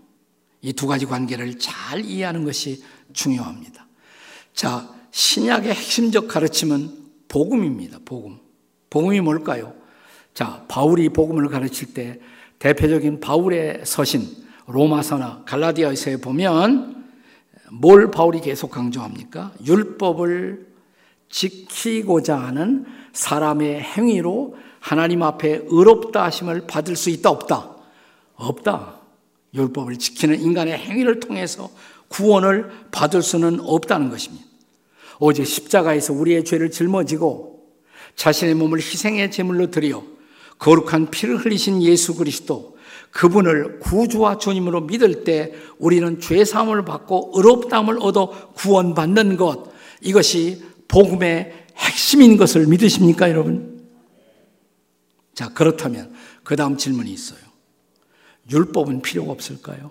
이 0.62 0.72
두 0.72 0.86
가지 0.86 1.06
관계를 1.06 1.58
잘 1.58 2.04
이해하는 2.04 2.44
것이 2.44 2.82
중요합니다. 3.12 3.86
자, 4.54 4.88
신약의 5.10 5.72
핵심적 5.74 6.28
가르침은 6.28 6.90
복음입니다. 7.28 7.98
복음. 8.04 8.38
복음이 8.88 9.20
뭘까요? 9.20 9.74
자, 10.34 10.64
바울이 10.68 11.08
복음을 11.08 11.48
가르칠 11.48 11.94
때 11.94 12.20
대표적인 12.58 13.20
바울의 13.20 13.82
서신 13.84 14.26
로마서나 14.66 15.42
갈라디아서에 15.46 16.18
보면 16.18 17.06
뭘 17.72 18.10
바울이 18.10 18.40
계속 18.40 18.70
강조합니까? 18.70 19.52
율법을 19.66 20.68
지키고자 21.28 22.38
하는 22.38 22.84
사람의 23.12 23.80
행위로 23.80 24.56
하나님 24.80 25.22
앞에 25.22 25.62
의롭다 25.66 26.24
하심을 26.24 26.66
받을 26.66 26.96
수 26.96 27.10
있다 27.10 27.30
없다? 27.30 27.76
없다. 28.34 29.00
율법을 29.54 29.98
지키는 29.98 30.40
인간의 30.40 30.76
행위를 30.78 31.20
통해서 31.20 31.70
구원을 32.08 32.70
받을 32.90 33.22
수는 33.22 33.60
없다는 33.60 34.10
것입니다. 34.10 34.44
오직 35.18 35.46
십자가에서 35.46 36.12
우리의 36.12 36.44
죄를 36.44 36.70
짊어지고 36.70 37.62
자신의 38.16 38.54
몸을 38.54 38.78
희생의 38.78 39.30
제물로 39.30 39.70
드려 39.70 40.02
거룩한 40.58 41.10
피를 41.10 41.36
흘리신 41.36 41.82
예수 41.82 42.14
그리스도 42.14 42.76
그분을 43.10 43.78
구주와 43.80 44.38
주님으로 44.38 44.82
믿을 44.82 45.24
때 45.24 45.52
우리는 45.78 46.18
죄 46.20 46.44
사함을 46.44 46.84
받고 46.84 47.32
의롭다함을 47.34 47.98
얻어 48.00 48.52
구원받는 48.54 49.36
것 49.36 49.70
이것이 50.00 50.62
복음의 50.88 51.61
핵심인 51.82 52.36
것을 52.36 52.66
믿으십니까, 52.66 53.30
여러분? 53.30 53.82
자, 55.34 55.48
그렇다면 55.52 56.12
그 56.42 56.56
다음 56.56 56.76
질문이 56.76 57.10
있어요. 57.10 57.40
율법은 58.50 59.02
필요가 59.02 59.32
없을까요? 59.32 59.90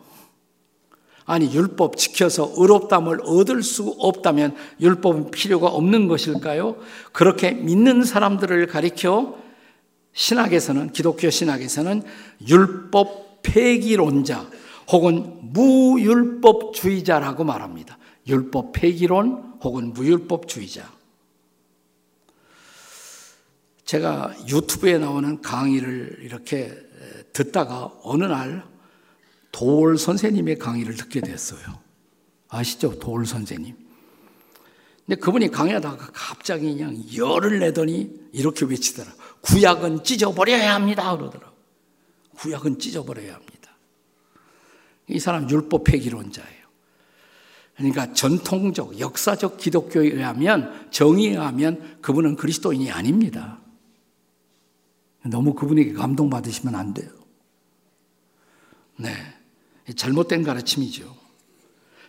아니, 1.26 1.54
율법 1.54 1.98
지켜서 1.98 2.52
의롭담을 2.58 3.22
얻을 3.24 3.64
수 3.64 3.96
없다면 4.00 4.56
율법은 4.80 5.32
필요가 5.32 5.68
없는 5.68 6.08
것일까요? 6.08 6.78
그렇게 7.14 7.52
믿는 7.52 8.04
사람들을 8.04 8.68
가리켜 8.68 9.38
신학에서는, 10.14 10.92
기독교 10.92 11.30
신학에서는 11.30 12.04
율법 12.48 13.44
폐기론자 13.44 14.50
혹은 14.92 15.38
무율법주의자라고 15.54 17.44
말합니다. 17.44 17.98
율법 18.28 18.74
폐기론 18.74 19.56
혹은 19.64 19.94
무율법주의자. 19.94 21.01
제가 23.92 24.34
유튜브에 24.48 24.98
나오는 25.00 25.42
강의를 25.42 26.20
이렇게 26.22 26.74
듣다가 27.34 27.92
어느 28.04 28.24
날 28.24 28.64
도올 29.52 29.98
선생님의 29.98 30.60
강의를 30.60 30.96
듣게 30.96 31.20
됐어요. 31.20 31.60
아시죠? 32.48 32.98
도올 33.00 33.26
선생님. 33.26 33.76
근데 35.06 35.20
그분이 35.20 35.52
강의하다가 35.52 36.12
갑자기 36.14 36.74
그냥 36.74 37.04
열을 37.18 37.60
내더니 37.60 38.18
이렇게 38.32 38.64
외치더라. 38.64 39.12
구약은 39.42 40.06
찢어버려야 40.06 40.74
합니다. 40.74 41.18
그러더라. 41.18 41.52
구약은 42.38 42.80
찢어버려야 42.80 43.34
합니다. 43.34 43.76
이 45.10 45.20
사람 45.20 45.50
율법 45.50 45.84
폐기론자예요. 45.84 46.62
그러니까 47.76 48.14
전통적, 48.14 49.02
역사적 49.02 49.58
기독교에 49.58 50.08
의하면, 50.08 50.88
정의에 50.92 51.32
의하면 51.32 51.98
그분은 52.02 52.38
그리스도인이 52.38 52.90
아닙니다. 52.90 53.61
너무 55.26 55.54
그분에게 55.54 55.94
감동받으시면 55.94 56.76
안 56.76 56.94
돼요. 56.94 57.10
네. 58.98 59.12
잘못된 59.96 60.44
가르침이죠. 60.44 61.16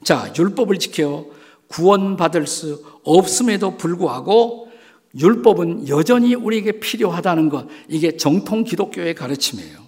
자, 0.05 0.33
율법을 0.37 0.79
지켜 0.79 1.27
구원받을 1.69 2.47
수 2.47 2.85
없음에도 3.05 3.77
불구하고 3.77 4.71
율법은 5.19 5.89
여전히 5.89 6.35
우리에게 6.35 6.81
필요하다는 6.81 7.49
것, 7.49 7.67
이게 7.89 8.17
정통 8.17 8.65
기독교의 8.65 9.15
가르침이에요. 9.15 9.83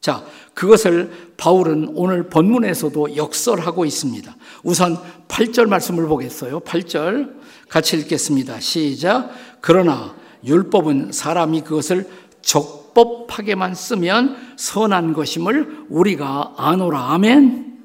자, 0.00 0.24
그것을 0.54 1.32
바울은 1.36 1.92
오늘 1.94 2.28
본문에서도 2.28 3.16
역설하고 3.16 3.84
있습니다. 3.84 4.36
우선 4.64 4.98
8절 5.28 5.66
말씀을 5.66 6.06
보겠어요. 6.08 6.60
8절 6.60 7.40
같이 7.68 7.96
읽겠습니다. 7.98 8.58
시작. 8.58 9.30
그러나 9.60 10.16
율법은 10.44 11.12
사람이 11.12 11.60
그것을 11.60 12.08
적법하게만 12.42 13.74
쓰면 13.74 14.54
선한 14.56 15.12
것임을 15.12 15.86
우리가 15.88 16.54
아노라. 16.56 17.12
아멘. 17.12 17.84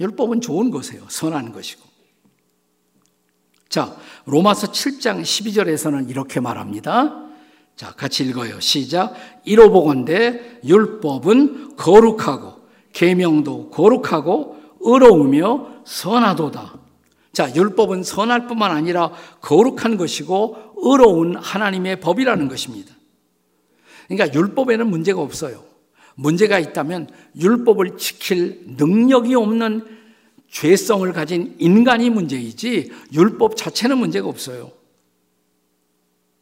율법은 0.00 0.40
좋은 0.40 0.70
것이에요. 0.70 1.04
선한 1.08 1.52
것이고. 1.52 1.82
자, 3.68 3.96
로마서 4.24 4.68
7장 4.68 5.22
12절에서는 5.22 6.08
이렇게 6.08 6.40
말합니다. 6.40 7.28
자, 7.76 7.92
같이 7.92 8.24
읽어요. 8.24 8.58
시작. 8.60 9.14
이로 9.44 9.70
보건대 9.70 10.58
율법은 10.64 11.76
거룩하고 11.76 12.54
계명도 12.92 13.70
거룩하고 13.70 14.56
의로우며 14.80 15.82
선하도다. 15.84 16.87
자, 17.32 17.54
율법은 17.54 18.02
선할 18.02 18.46
뿐만 18.46 18.70
아니라 18.70 19.12
거룩한 19.40 19.96
것이고 19.96 20.74
의로운 20.76 21.36
하나님의 21.36 22.00
법이라는 22.00 22.48
것입니다. 22.48 22.94
그러니까 24.08 24.34
율법에는 24.38 24.86
문제가 24.88 25.20
없어요. 25.20 25.64
문제가 26.14 26.58
있다면 26.58 27.08
율법을 27.38 27.96
지킬 27.96 28.64
능력이 28.76 29.34
없는 29.34 29.98
죄성을 30.50 31.10
가진 31.12 31.54
인간이 31.58 32.10
문제이지 32.10 32.90
율법 33.12 33.56
자체는 33.56 33.98
문제가 33.98 34.28
없어요. 34.28 34.72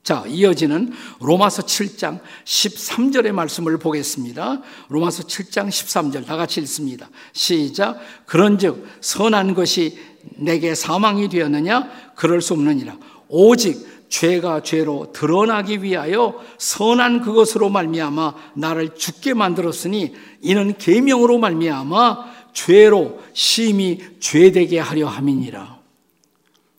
자, 0.07 0.25
이어지는 0.29 0.93
로마서 1.21 1.63
7장 1.63 2.21
13절의 2.45 3.33
말씀을 3.33 3.77
보겠습니다. 3.79 4.63
로마서 4.89 5.25
7장 5.25 5.67
13절 5.67 6.25
다 6.25 6.37
같이 6.37 6.61
읽습니다. 6.61 7.11
시작. 7.33 7.99
그런즉 8.25 8.87
선한 9.01 9.55
것이 9.55 9.99
내게 10.37 10.75
사망이 10.75 11.29
되었느냐? 11.29 11.91
그럴 12.15 12.41
수 12.41 12.53
없느니라. 12.55 12.97
오직 13.29 13.87
죄가 14.09 14.63
죄로 14.63 15.13
드러나기 15.13 15.83
위하여 15.83 16.41
선한 16.59 17.23
그것으로 17.23 17.69
말미암아 17.69 18.35
나를 18.55 18.95
죽게 18.95 19.35
만들었으니 19.35 20.15
이는 20.41 20.77
계명으로 20.79 21.39
말미암아 21.39 22.37
죄로 22.53 23.21
심히 23.33 24.01
죄되게 24.21 24.79
하려 24.79 25.09
함이니라. 25.09 25.81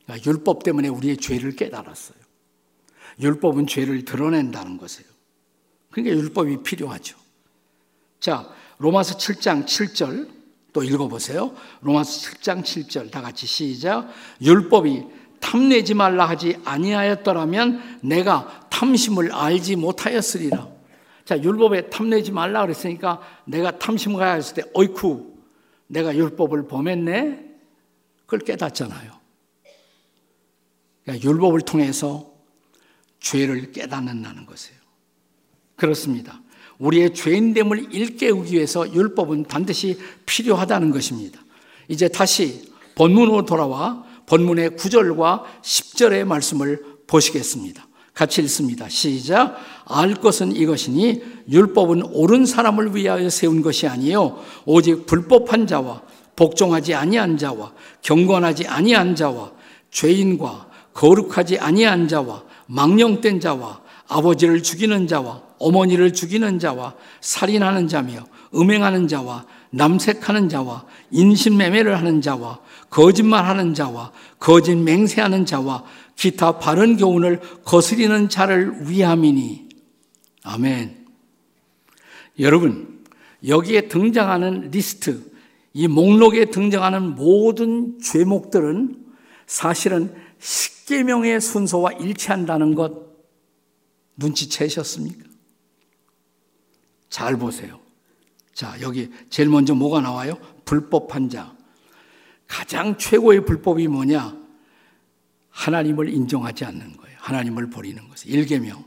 그러니까 0.05 0.29
율법 0.29 0.63
때문에 0.63 0.87
우리의 0.87 1.17
죄를 1.17 1.55
깨달았어요. 1.55 2.17
율법은 3.19 3.67
죄를 3.67 4.05
드러낸다는 4.05 4.77
것이에요. 4.77 5.07
그러니까 5.91 6.15
율법이 6.15 6.63
필요하죠. 6.63 7.17
자, 8.19 8.47
로마서 8.77 9.17
7장 9.17 9.65
7절 9.65 10.36
또 10.73 10.83
읽어보세요. 10.83 11.55
로마서 11.81 12.31
7장 12.31 12.63
7절 12.63 13.11
다 13.11 13.21
같이 13.21 13.47
시작. 13.47 14.09
율법이 14.41 15.05
탐내지 15.39 15.93
말라 15.93 16.27
하지 16.27 16.57
아니하였더라면 16.65 17.99
내가 18.01 18.67
탐심을 18.69 19.31
알지 19.31 19.75
못하였으리라. 19.75 20.67
자, 21.25 21.41
율법에 21.41 21.89
탐내지 21.89 22.31
말라 22.31 22.61
그랬으니까 22.61 23.21
내가 23.45 23.77
탐심을 23.77 24.21
하였을 24.21 24.55
때 24.55 24.63
어이쿠 24.73 25.35
내가 25.87 26.15
율법을 26.15 26.67
범했네. 26.67 27.45
그걸 28.25 28.39
깨닫잖아요. 28.39 29.17
그러니까 31.03 31.29
율법을 31.29 31.61
통해서 31.61 32.33
죄를 33.19 33.71
깨닫는다는 33.71 34.45
것이에요. 34.45 34.79
그렇습니다. 35.75 36.41
우리의 36.79 37.13
죄인됨을 37.13 37.93
일깨우기 37.93 38.53
위해서 38.53 38.91
율법은 38.91 39.45
반드시 39.45 39.97
필요하다는 40.25 40.91
것입니다. 40.91 41.39
이제 41.87 42.07
다시 42.07 42.71
본문으로 42.95 43.45
돌아와 43.45 44.03
본문의 44.25 44.71
9절과 44.71 45.43
10절의 45.61 46.25
말씀을 46.25 46.83
보시겠습니다. 47.07 47.87
같이 48.13 48.41
읽습니다. 48.41 48.89
시작. 48.89 49.57
알 49.85 50.15
것은 50.15 50.55
이것이니 50.55 51.21
율법은 51.49 52.01
옳은 52.13 52.45
사람을 52.45 52.95
위하여 52.95 53.29
세운 53.29 53.61
것이 53.61 53.87
아니요 53.87 54.43
오직 54.65 55.05
불법한 55.05 55.67
자와 55.67 56.01
복종하지 56.35 56.95
아니한 56.95 57.37
자와 57.37 57.73
경건하지 58.01 58.67
아니한 58.67 59.15
자와 59.15 59.51
죄인과 59.91 60.67
거룩하지 60.93 61.59
아니한 61.59 62.07
자와 62.07 62.43
망령된 62.65 63.39
자와 63.39 63.81
아버지를 64.07 64.63
죽이는 64.63 65.07
자와 65.07 65.46
어머니를 65.59 66.13
죽이는 66.13 66.59
자와 66.59 66.95
살인하는 67.21 67.87
자며 67.87 68.25
음행하는 68.53 69.07
자와 69.07 69.45
남색하는 69.71 70.49
자와 70.49 70.85
인신매매를 71.11 71.97
하는 71.97 72.21
자와 72.21 72.59
거짓말하는 72.89 73.73
자와 73.73 74.11
거짓 74.39 74.75
맹세하는 74.75 75.45
자와 75.45 75.83
기타 76.15 76.59
바른 76.59 76.97
교훈을 76.97 77.39
거스리는 77.63 78.29
자를 78.29 78.89
위함이니 78.89 79.67
아멘. 80.43 81.05
여러분 82.39 83.03
여기에 83.45 83.87
등장하는 83.87 84.71
리스트 84.71 85.31
이 85.73 85.87
목록에 85.87 86.45
등장하는 86.45 87.15
모든 87.15 87.99
죄목들은 87.99 89.05
사실은 89.45 90.13
십계명의 90.39 91.39
순서와 91.39 91.91
일치한다는 91.93 92.73
것 92.73 93.07
눈치채셨습니까? 94.15 95.36
잘 97.17 97.35
보세요. 97.35 97.79
자, 98.53 98.79
여기 98.79 99.11
제일 99.31 99.49
먼저 99.49 99.73
뭐가 99.73 100.01
나와요? 100.01 100.37
불법한 100.65 101.29
자. 101.29 101.57
가장 102.45 102.95
최고의 102.95 103.43
불법이 103.43 103.87
뭐냐? 103.87 104.37
하나님을 105.49 106.09
인정하지 106.13 106.63
않는 106.65 106.95
거예요. 106.95 107.17
하나님을 107.19 107.71
버리는 107.71 108.07
것이 108.07 108.29
일계명. 108.29 108.85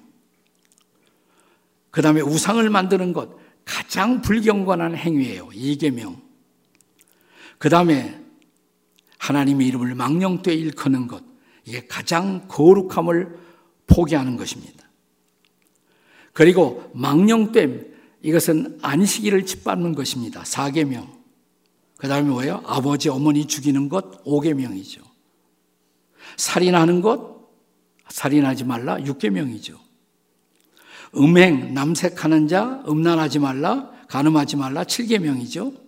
그 1.91 2.03
다음에 2.03 2.21
우상을 2.21 2.71
만드는 2.71 3.13
것. 3.13 3.37
가장 3.65 4.23
불경건한 4.23 4.95
행위예요. 4.95 5.51
이계명. 5.53 6.23
그 7.59 7.69
다음에 7.69 8.17
하나님의 9.19 9.67
이름을 9.67 9.97
망령되이 9.97 10.57
일컫는 10.57 11.09
것. 11.09 11.25
이게 11.65 11.85
가장 11.89 12.47
거룩함을 12.47 13.37
포기하는 13.89 14.37
것입니다. 14.37 14.89
그리고 16.33 16.89
망령됨. 16.95 17.90
이것은 18.23 18.79
안식일을 18.83 19.47
짓밟는 19.47 19.95
것입니다. 19.95 20.43
4계명. 20.43 21.21
그 21.97 22.09
다음에 22.09 22.29
뭐예요? 22.29 22.63
아버지, 22.67 23.09
어머니 23.09 23.47
죽이는 23.47 23.89
것 23.89 24.25
5계명이죠. 24.25 25.01
살인하는 26.37 27.01
것 27.01 27.51
살인하지 28.09 28.65
말라 28.65 28.97
6계명이죠. 28.99 29.79
음행, 31.17 31.75
남색하는 31.75 32.49
자 32.49 32.83
음란하지 32.89 33.39
말라 33.39 33.91
간음하지 34.09 34.57
말라 34.57 34.85
7계명이죠. 34.85 35.79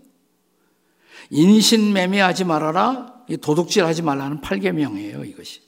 인신매매하지 1.31 2.45
말아라 2.45 3.25
도둑질하지 3.40 4.03
말라는 4.03 4.40
8계명이에요, 4.40 5.27
이것이. 5.27 5.62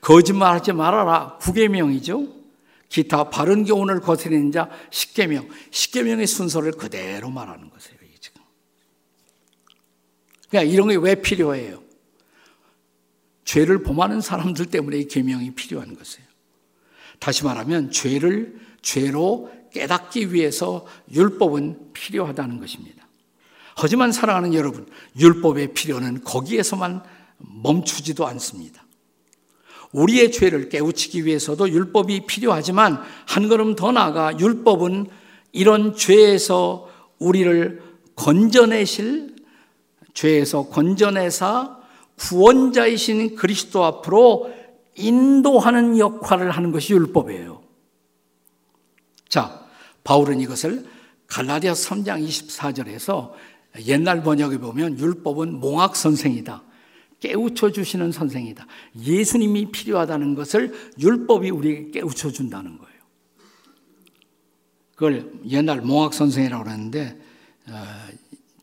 거짓말하지 0.00 0.72
말아라 0.72 1.38
9계명이죠. 1.40 2.35
기타 2.96 3.28
바른 3.28 3.64
교훈을 3.66 4.00
거스리는 4.00 4.50
자 4.52 4.70
10계명, 4.90 5.50
10계명의 5.70 6.26
순서를 6.26 6.72
그대로 6.72 7.28
말하는 7.28 7.68
것이에요. 7.68 7.98
지금. 8.20 8.40
그러니까 10.48 10.72
이런 10.72 10.88
게 10.88 10.96
왜 10.96 11.14
필요해요? 11.16 11.82
죄를 13.44 13.82
범하는 13.82 14.22
사람들 14.22 14.66
때문에 14.66 14.96
이 14.96 15.08
계명이 15.08 15.54
필요한 15.54 15.94
것이에요. 15.94 16.26
다시 17.18 17.44
말하면 17.44 17.90
죄를 17.90 18.58
죄로 18.80 19.52
깨닫기 19.72 20.32
위해서 20.32 20.86
율법은 21.12 21.92
필요하다는 21.92 22.60
것입니다. 22.60 23.06
하지만 23.76 24.10
사랑하는 24.10 24.54
여러분, 24.54 24.88
율법의 25.18 25.74
필요는 25.74 26.24
거기에서만 26.24 27.02
멈추지도 27.36 28.26
않습니다. 28.26 28.85
우리의 29.96 30.30
죄를 30.30 30.68
깨우치기 30.68 31.24
위해서도 31.24 31.70
율법이 31.70 32.26
필요하지만 32.26 33.00
한 33.26 33.48
걸음 33.48 33.74
더 33.74 33.92
나아가 33.92 34.38
율법은 34.38 35.06
이런 35.52 35.96
죄에서 35.96 36.88
우리를 37.18 37.82
건져내실 38.14 39.36
죄에서 40.12 40.68
건져내사 40.68 41.78
구원자이신 42.18 43.36
그리스도 43.36 43.84
앞으로 43.84 44.52
인도하는 44.96 45.98
역할을 45.98 46.50
하는 46.50 46.72
것이 46.72 46.92
율법이에요. 46.92 47.62
자, 49.28 49.66
바울은 50.04 50.40
이것을 50.40 50.86
갈라디아 51.26 51.72
3장 51.72 52.26
24절에서 52.26 53.32
옛날 53.86 54.22
번역에 54.22 54.58
보면 54.58 54.98
율법은 54.98 55.58
몽학 55.60 55.96
선생이다. 55.96 56.62
깨우쳐 57.20 57.72
주시는 57.72 58.12
선생이다. 58.12 58.66
예수님이 58.98 59.70
필요하다는 59.70 60.34
것을 60.34 60.72
율법이 60.98 61.50
우리에게 61.50 61.90
깨우쳐 61.90 62.30
준다는 62.30 62.78
거예요. 62.78 62.96
그걸 64.94 65.32
옛날 65.48 65.80
몽학 65.80 66.14
선생이라고 66.14 66.64
그러는데 66.64 67.20
어, 67.68 67.84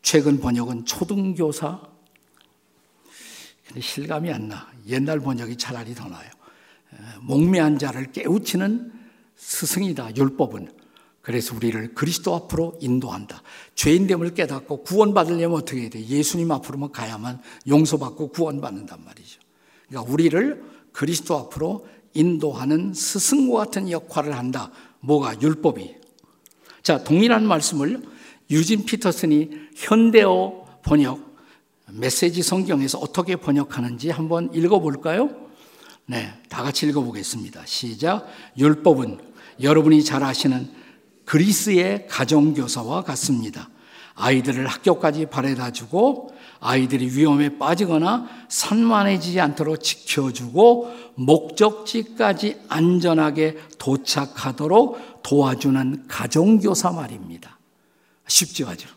최근 0.02 0.40
번역은 0.40 0.84
초등교사 0.84 1.80
근데 3.66 3.80
실감이 3.80 4.30
안 4.32 4.48
나. 4.48 4.68
옛날 4.86 5.20
번역이 5.20 5.56
차라리 5.56 5.94
더 5.94 6.08
나아요. 6.08 6.30
어, 6.92 6.96
목매한 7.22 7.78
자를 7.78 8.12
깨우치는 8.12 8.92
스승이다. 9.36 10.16
율법은 10.16 10.83
그래서 11.24 11.56
우리를 11.56 11.94
그리스도 11.94 12.34
앞으로 12.34 12.76
인도한다. 12.82 13.42
죄인됨을 13.76 14.34
깨닫고 14.34 14.82
구원받으려면 14.82 15.56
어떻게 15.56 15.80
해야 15.80 15.88
돼? 15.88 16.06
예수님 16.06 16.52
앞으로만 16.52 16.92
가야만 16.92 17.40
용서받고 17.66 18.28
구원받는단 18.28 19.02
말이죠. 19.02 19.40
그러니까 19.88 20.12
우리를 20.12 20.62
그리스도 20.92 21.38
앞으로 21.38 21.88
인도하는 22.12 22.92
스승과 22.92 23.56
같은 23.56 23.90
역할을 23.90 24.36
한다. 24.36 24.70
뭐가? 25.00 25.40
율법이. 25.40 25.94
자, 26.82 27.02
동일한 27.02 27.46
말씀을 27.46 28.02
유진 28.50 28.84
피터슨이 28.84 29.48
현대어 29.76 30.66
번역 30.82 31.36
메시지 31.90 32.42
성경에서 32.42 32.98
어떻게 32.98 33.36
번역하는지 33.36 34.10
한번 34.10 34.50
읽어볼까요? 34.52 35.30
네, 36.04 36.34
다 36.50 36.62
같이 36.62 36.86
읽어보겠습니다. 36.86 37.64
시작. 37.64 38.26
율법은 38.58 39.18
여러분이 39.62 40.04
잘 40.04 40.22
아시는 40.22 40.83
그리스의 41.24 42.06
가정교사와 42.08 43.02
같습니다. 43.02 43.68
아이들을 44.16 44.66
학교까지 44.66 45.26
바래다 45.26 45.72
주고 45.72 46.32
아이들이 46.60 47.06
위험에 47.06 47.58
빠지거나 47.58 48.28
산만해지지 48.48 49.40
않도록 49.40 49.82
지켜주고 49.82 50.92
목적지까지 51.16 52.62
안전하게 52.68 53.58
도착하도록 53.78 55.22
도와주는 55.22 56.06
가정교사 56.06 56.92
말입니다. 56.92 57.58
쉽지 58.28 58.64
않죠? 58.64 58.88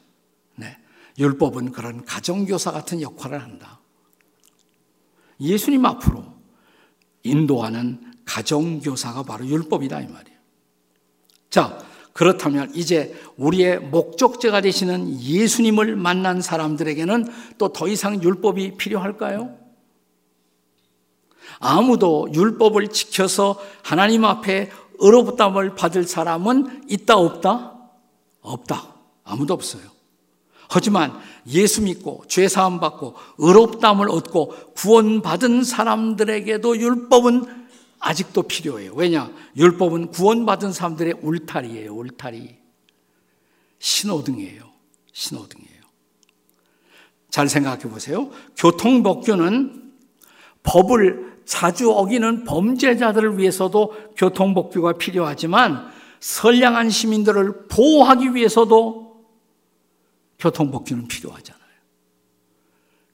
네. 0.56 0.78
율법은 1.18 1.72
그런 1.72 2.06
가정교사 2.06 2.72
같은 2.72 3.02
역할을 3.02 3.42
한다. 3.42 3.80
예수님 5.40 5.86
앞으로 5.86 6.26
인도하는 7.24 8.14
가정교사가 8.26 9.24
바로 9.24 9.46
율법이다 9.48 10.02
이 10.02 10.08
말이에요. 10.08 10.38
자, 11.50 11.87
그렇다면 12.18 12.72
이제 12.74 13.16
우리의 13.36 13.78
목적지가 13.80 14.62
되시는 14.62 15.22
예수님을 15.22 15.96
만난 15.96 16.42
사람들에게는 16.42 17.28
또 17.60 17.68
더 17.72 17.88
이상 17.88 18.24
율법이 18.24 18.78
필요할까요? 18.78 19.56
아무도 21.60 22.28
율법을 22.34 22.88
지켜서 22.88 23.60
하나님 23.84 24.26
앞에 24.26 24.72
의롭담을 24.98 25.76
받을 25.76 26.06
사람은 26.06 26.86
있다 26.90 27.18
없다? 27.18 27.78
없다. 28.42 28.96
아무도 29.24 29.54
없어요. 29.54 29.84
하지만 30.70 31.14
예수 31.50 31.84
믿고 31.84 32.24
죄 32.28 32.48
사함 32.48 32.80
받고 32.80 33.14
의롭담을 33.38 34.10
얻고 34.10 34.74
구원받은 34.76 35.64
사람들에게도 35.64 36.78
율법은 36.78 37.67
아직도 38.00 38.44
필요해요. 38.44 38.94
왜냐? 38.94 39.32
율법은 39.56 40.12
구원받은 40.12 40.72
사람들의 40.72 41.16
울타리예요. 41.22 41.94
울타리. 41.94 42.58
신호등이에요. 43.80 44.70
신호등이에요. 45.12 45.82
잘 47.30 47.50
생각해 47.50 47.84
보세요. 47.84 48.32
교통법규는 48.58 49.94
법을 50.64 51.42
자주 51.46 51.92
어기는 51.92 52.44
범죄자들을 52.44 53.38
위해서도 53.38 53.94
교통법규가 54.18 54.94
필요하지만 54.94 55.92
선량한 56.20 56.90
시민들을 56.90 57.68
보호하기 57.68 58.36
위해서도 58.36 59.26
교통법규는 60.40 61.08
필요하잖아요. 61.08 61.68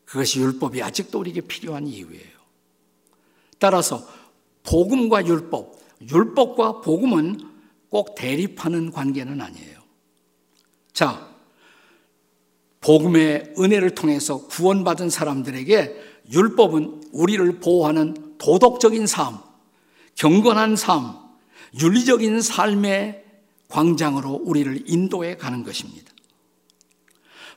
그것이 0.05 0.39
율법이 0.39 0.81
아직도 0.81 1.19
우리에게 1.19 1.41
필요한 1.41 1.87
이유예요. 1.87 2.33
따라서 3.59 4.05
복음과 4.63 5.25
율법, 5.25 5.77
율법과 6.09 6.81
복음은 6.81 7.39
꼭 7.89 8.15
대립하는 8.15 8.91
관계는 8.91 9.39
아니에요. 9.39 9.79
자, 10.93 11.29
복음의 12.81 13.53
은혜를 13.57 13.95
통해서 13.95 14.47
구원받은 14.47 15.09
사람들에게 15.09 15.95
율법은 16.31 17.03
우리를 17.11 17.59
보호하는 17.59 18.35
도덕적인 18.37 19.07
삶, 19.07 19.37
경건한 20.15 20.75
삶, 20.75 21.15
윤리적인 21.79 22.41
삶의 22.41 23.23
광장으로 23.69 24.41
우리를 24.43 24.83
인도해 24.85 25.37
가는 25.37 25.63
것입니다. 25.63 26.11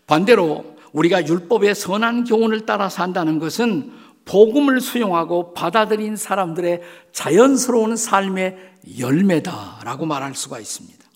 반대로 0.07 0.77
우리가 0.93 1.27
율법의 1.27 1.75
선한 1.75 2.25
교훈을 2.25 2.65
따라 2.65 2.89
산다는 2.89 3.39
것은 3.39 3.93
복음을 4.27 4.81
수용하고 4.81 5.55
받아들인 5.55 6.17
사람들의 6.17 6.83
자연스러운 7.13 7.97
삶의 7.97 8.75
열매다라고 8.99 10.05
말할 10.05 10.35
수가 10.35 10.61
있습니다. 10.61 11.07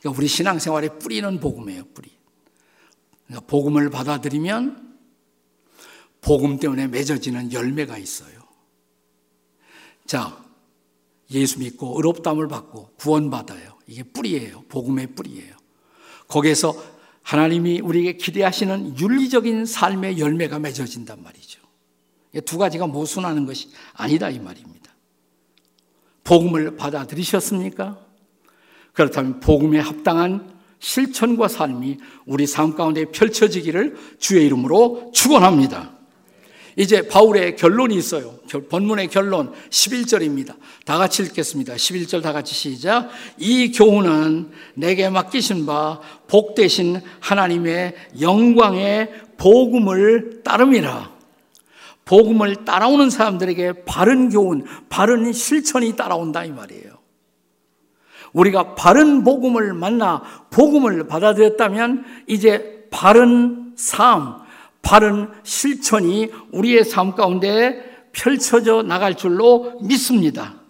그러니까 0.00 0.18
우리 0.18 0.28
신앙생활의 0.28 0.98
뿌리는 1.00 1.40
복음이에요, 1.40 1.84
뿌리. 1.92 2.10
그러니까 3.26 3.46
복음을 3.48 3.90
받아들이면 3.90 4.96
복음 6.20 6.58
때문에 6.58 6.86
맺어지는 6.86 7.52
열매가 7.52 7.98
있어요. 7.98 8.38
자, 10.06 10.42
예수 11.32 11.58
믿고 11.58 11.96
의롭담을 11.96 12.46
받고 12.48 12.92
구원받아요. 12.96 13.76
이게 13.88 14.04
뿌리예요. 14.04 14.62
복음의 14.68 15.14
뿌리예요. 15.14 15.56
거기에서 16.28 16.93
하나님이 17.24 17.80
우리에게 17.80 18.18
기대하시는 18.18 18.98
윤리적인 19.00 19.66
삶의 19.66 20.18
열매가 20.18 20.58
맺어진단 20.60 21.22
말이죠. 21.22 21.60
두 22.44 22.58
가지가 22.58 22.86
모순하는 22.86 23.46
것이 23.46 23.70
아니다 23.94 24.28
이 24.28 24.38
말입니다. 24.38 24.94
복음을 26.22 26.76
받아들이셨습니까? 26.76 27.98
그렇다면 28.92 29.40
복음에 29.40 29.80
합당한 29.80 30.54
실천과 30.78 31.48
삶이 31.48 31.98
우리 32.26 32.46
삶 32.46 32.74
가운데 32.74 33.06
펼쳐지기를 33.06 33.96
주의 34.18 34.44
이름으로 34.46 35.10
축원합니다. 35.14 35.93
이제 36.76 37.06
바울의 37.06 37.56
결론이 37.56 37.94
있어요. 37.94 38.34
본문의 38.68 39.08
결론 39.08 39.52
11절입니다. 39.70 40.54
다 40.84 40.98
같이 40.98 41.22
읽겠습니다. 41.22 41.74
11절 41.74 42.22
다 42.22 42.32
같이 42.32 42.54
시작. 42.54 43.08
이 43.38 43.70
교훈은 43.72 44.50
내게 44.74 45.08
맡기신 45.08 45.66
바 45.66 46.00
복되신 46.28 47.00
하나님의 47.20 47.94
영광의 48.20 49.12
복음을 49.36 50.42
따름이라. 50.42 51.14
복음을 52.04 52.64
따라오는 52.64 53.08
사람들에게 53.08 53.84
바른 53.84 54.28
교훈, 54.28 54.64
바른 54.88 55.32
실천이 55.32 55.96
따라온다 55.96 56.44
이 56.44 56.50
말이에요. 56.50 56.94
우리가 58.32 58.74
바른 58.74 59.24
복음을 59.24 59.72
만나 59.72 60.22
복음을 60.50 61.06
받아들였다면 61.06 62.04
이제 62.26 62.86
바른 62.90 63.72
삶, 63.76 64.43
바른 64.84 65.28
실천이 65.42 66.30
우리의 66.52 66.84
삶 66.84 67.14
가운데 67.14 68.08
펼쳐져 68.12 68.82
나갈 68.82 69.16
줄로 69.16 69.80
믿습니다. 69.80 70.60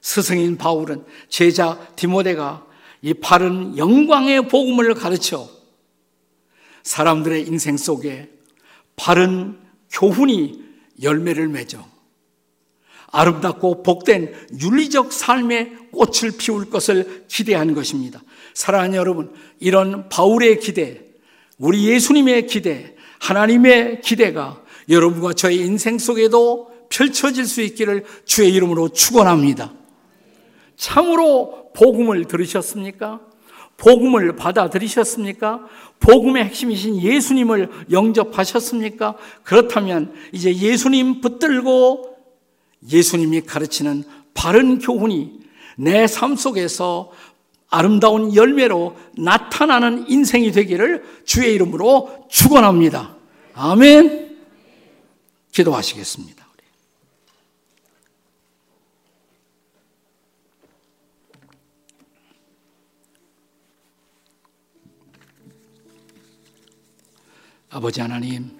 스승인 0.00 0.56
바울은 0.56 1.04
제자 1.28 1.78
디모데가 1.94 2.66
이 3.02 3.14
바른 3.14 3.76
영광의 3.76 4.48
복음을 4.48 4.94
가르쳐 4.94 5.48
사람들의 6.82 7.46
인생 7.46 7.76
속에 7.76 8.30
바른 8.96 9.58
교훈이 9.92 10.64
열매를 11.02 11.48
맺어 11.48 11.86
아름답고 13.12 13.82
복된 13.82 14.34
윤리적 14.60 15.12
삶의 15.12 15.76
꽃을 15.90 16.32
피울 16.38 16.70
것을 16.70 17.24
기대하는 17.28 17.74
것입니다. 17.74 18.22
사랑하는 18.54 18.94
여러분, 18.94 19.34
이런 19.58 20.08
바울의 20.08 20.60
기대, 20.60 21.09
우리 21.60 21.86
예수님의 21.88 22.46
기대, 22.46 22.94
하나님의 23.20 24.00
기대가 24.00 24.62
여러분과 24.88 25.34
저의 25.34 25.58
인생 25.58 25.98
속에도 25.98 26.70
펼쳐질 26.88 27.44
수 27.44 27.60
있기를 27.60 28.04
주의 28.24 28.52
이름으로 28.54 28.88
축원합니다. 28.88 29.72
참으로 30.76 31.70
복음을 31.74 32.24
들으셨습니까? 32.24 33.20
복음을 33.76 34.36
받아들이셨습니까? 34.36 35.66
복음의 36.00 36.44
핵심이신 36.44 37.02
예수님을 37.02 37.68
영접하셨습니까? 37.90 39.16
그렇다면 39.42 40.14
이제 40.32 40.54
예수님 40.56 41.20
붙들고 41.20 42.16
예수님이 42.90 43.42
가르치는 43.42 44.04
바른 44.32 44.78
교훈이 44.78 45.40
내 45.76 46.06
삶 46.06 46.36
속에서 46.36 47.10
아름다운 47.70 48.34
열매로 48.34 48.96
나타나는 49.16 50.10
인생이 50.10 50.50
되기를 50.50 51.22
주의 51.24 51.54
이름으로 51.54 52.26
축원합니다. 52.28 53.16
아멘. 53.54 54.38
기도하시겠습니다. 55.52 56.40
아버지 67.72 68.00
하나님, 68.00 68.50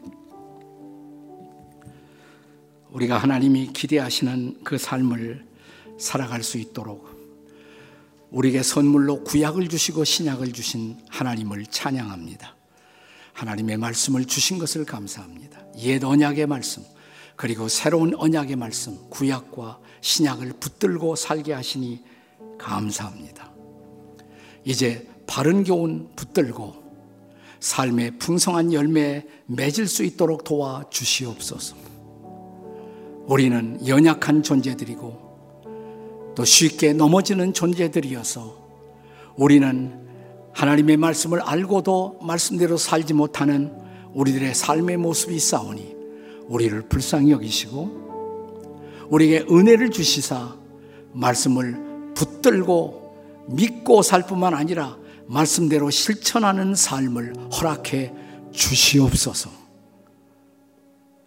우리가 2.92 3.18
하나님이 3.18 3.72
기대하시는 3.72 4.60
그 4.62 4.78
삶을 4.78 5.44
살아갈 5.98 6.44
수 6.44 6.58
있도록 6.58 7.09
우리에게 8.30 8.62
선물로 8.62 9.24
구약을 9.24 9.68
주시고 9.68 10.04
신약을 10.04 10.52
주신 10.52 10.98
하나님을 11.08 11.66
찬양합니다. 11.66 12.56
하나님의 13.32 13.76
말씀을 13.76 14.24
주신 14.24 14.58
것을 14.58 14.84
감사합니다. 14.84 15.60
옛 15.78 16.02
언약의 16.04 16.46
말씀, 16.46 16.82
그리고 17.36 17.68
새로운 17.68 18.14
언약의 18.14 18.56
말씀, 18.56 18.98
구약과 19.08 19.80
신약을 20.00 20.54
붙들고 20.60 21.16
살게 21.16 21.52
하시니 21.52 22.02
감사합니다. 22.58 23.50
이제 24.64 25.08
바른 25.26 25.64
교훈 25.64 26.10
붙들고 26.16 26.80
삶의 27.60 28.18
풍성한 28.18 28.72
열매에 28.72 29.26
맺을 29.46 29.86
수 29.86 30.04
있도록 30.04 30.44
도와 30.44 30.84
주시옵소서. 30.90 31.76
우리는 33.26 33.86
연약한 33.86 34.42
존재들이고 34.42 35.29
또 36.34 36.44
쉽게 36.44 36.92
넘어지는 36.92 37.52
존재들이어서 37.52 38.56
우리는 39.36 40.00
하나님의 40.52 40.96
말씀을 40.96 41.40
알고도 41.40 42.20
말씀대로 42.22 42.76
살지 42.76 43.14
못하는 43.14 43.72
우리들의 44.14 44.54
삶의 44.54 44.96
모습이 44.96 45.34
있사오니 45.36 45.96
우리를 46.48 46.82
불쌍히 46.82 47.30
여기시고 47.30 49.08
우리에게 49.08 49.46
은혜를 49.50 49.90
주시사 49.90 50.56
말씀을 51.12 52.12
붙들고 52.14 53.46
믿고 53.48 54.02
살 54.02 54.26
뿐만 54.26 54.54
아니라 54.54 54.96
말씀대로 55.26 55.90
실천하는 55.90 56.74
삶을 56.74 57.34
허락해 57.52 58.12
주시옵소서. 58.52 59.50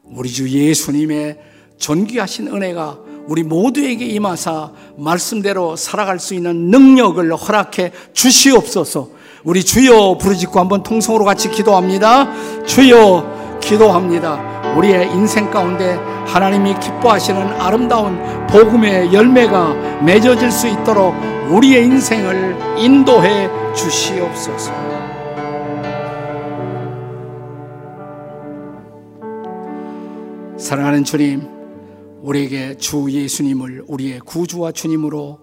우리 0.03 0.29
주 0.29 0.49
예수님의 0.49 1.39
존귀하신 1.77 2.49
은혜가 2.49 2.99
우리 3.27 3.43
모두에게 3.43 4.05
임하사 4.05 4.71
말씀대로 4.97 5.75
살아갈 5.75 6.19
수 6.19 6.33
있는 6.33 6.69
능력을 6.69 7.33
허락해 7.33 7.91
주시옵소서. 8.13 9.09
우리 9.43 9.63
주여 9.63 10.17
부르짖고 10.19 10.59
한번 10.59 10.83
통성으로 10.83 11.25
같이 11.25 11.49
기도합니다. 11.49 12.27
주여 12.65 13.59
기도합니다. 13.61 14.75
우리의 14.75 15.11
인생 15.11 15.49
가운데 15.49 15.95
하나님이 16.27 16.75
기뻐하시는 16.79 17.61
아름다운 17.61 18.47
복음의 18.47 19.13
열매가 19.13 20.01
맺어질 20.03 20.51
수 20.51 20.67
있도록 20.67 21.13
우리의 21.49 21.85
인생을 21.85 22.77
인도해 22.77 23.49
주시옵소서. 23.73 24.71
사랑하는 30.57 31.03
주님, 31.03 31.52
우리에게 32.23 32.77
주 32.77 33.11
예수님을 33.11 33.83
우리의 33.87 34.21
구주와 34.21 34.71
주님으로 34.71 35.39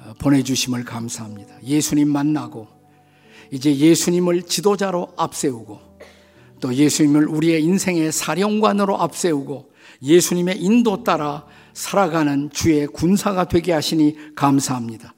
어, 0.00 0.14
보내주심을 0.18 0.84
감사합니다. 0.84 1.62
예수님 1.62 2.08
만나고 2.08 2.66
이제 3.52 3.74
예수님을 3.74 4.42
지도자로 4.42 5.14
앞세우고 5.16 5.80
또 6.60 6.74
예수님을 6.74 7.28
우리의 7.28 7.62
인생의 7.62 8.10
사령관으로 8.10 9.00
앞세우고 9.00 9.70
예수님의 10.02 10.60
인도 10.60 11.04
따라 11.04 11.46
살아가는 11.72 12.50
주의 12.52 12.86
군사가 12.86 13.44
되게 13.44 13.72
하시니 13.72 14.34
감사합니다. 14.34 15.14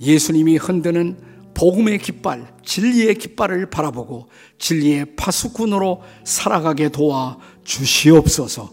예수님이 0.00 0.58
흔드는 0.58 1.16
복음의 1.54 1.98
깃발, 1.98 2.54
진리의 2.64 3.14
깃발을 3.16 3.70
바라보고 3.70 4.28
진리의 4.58 5.16
파수꾼으로 5.16 6.02
살아가게 6.24 6.90
도와 6.90 7.38
주시옵소서. 7.64 8.72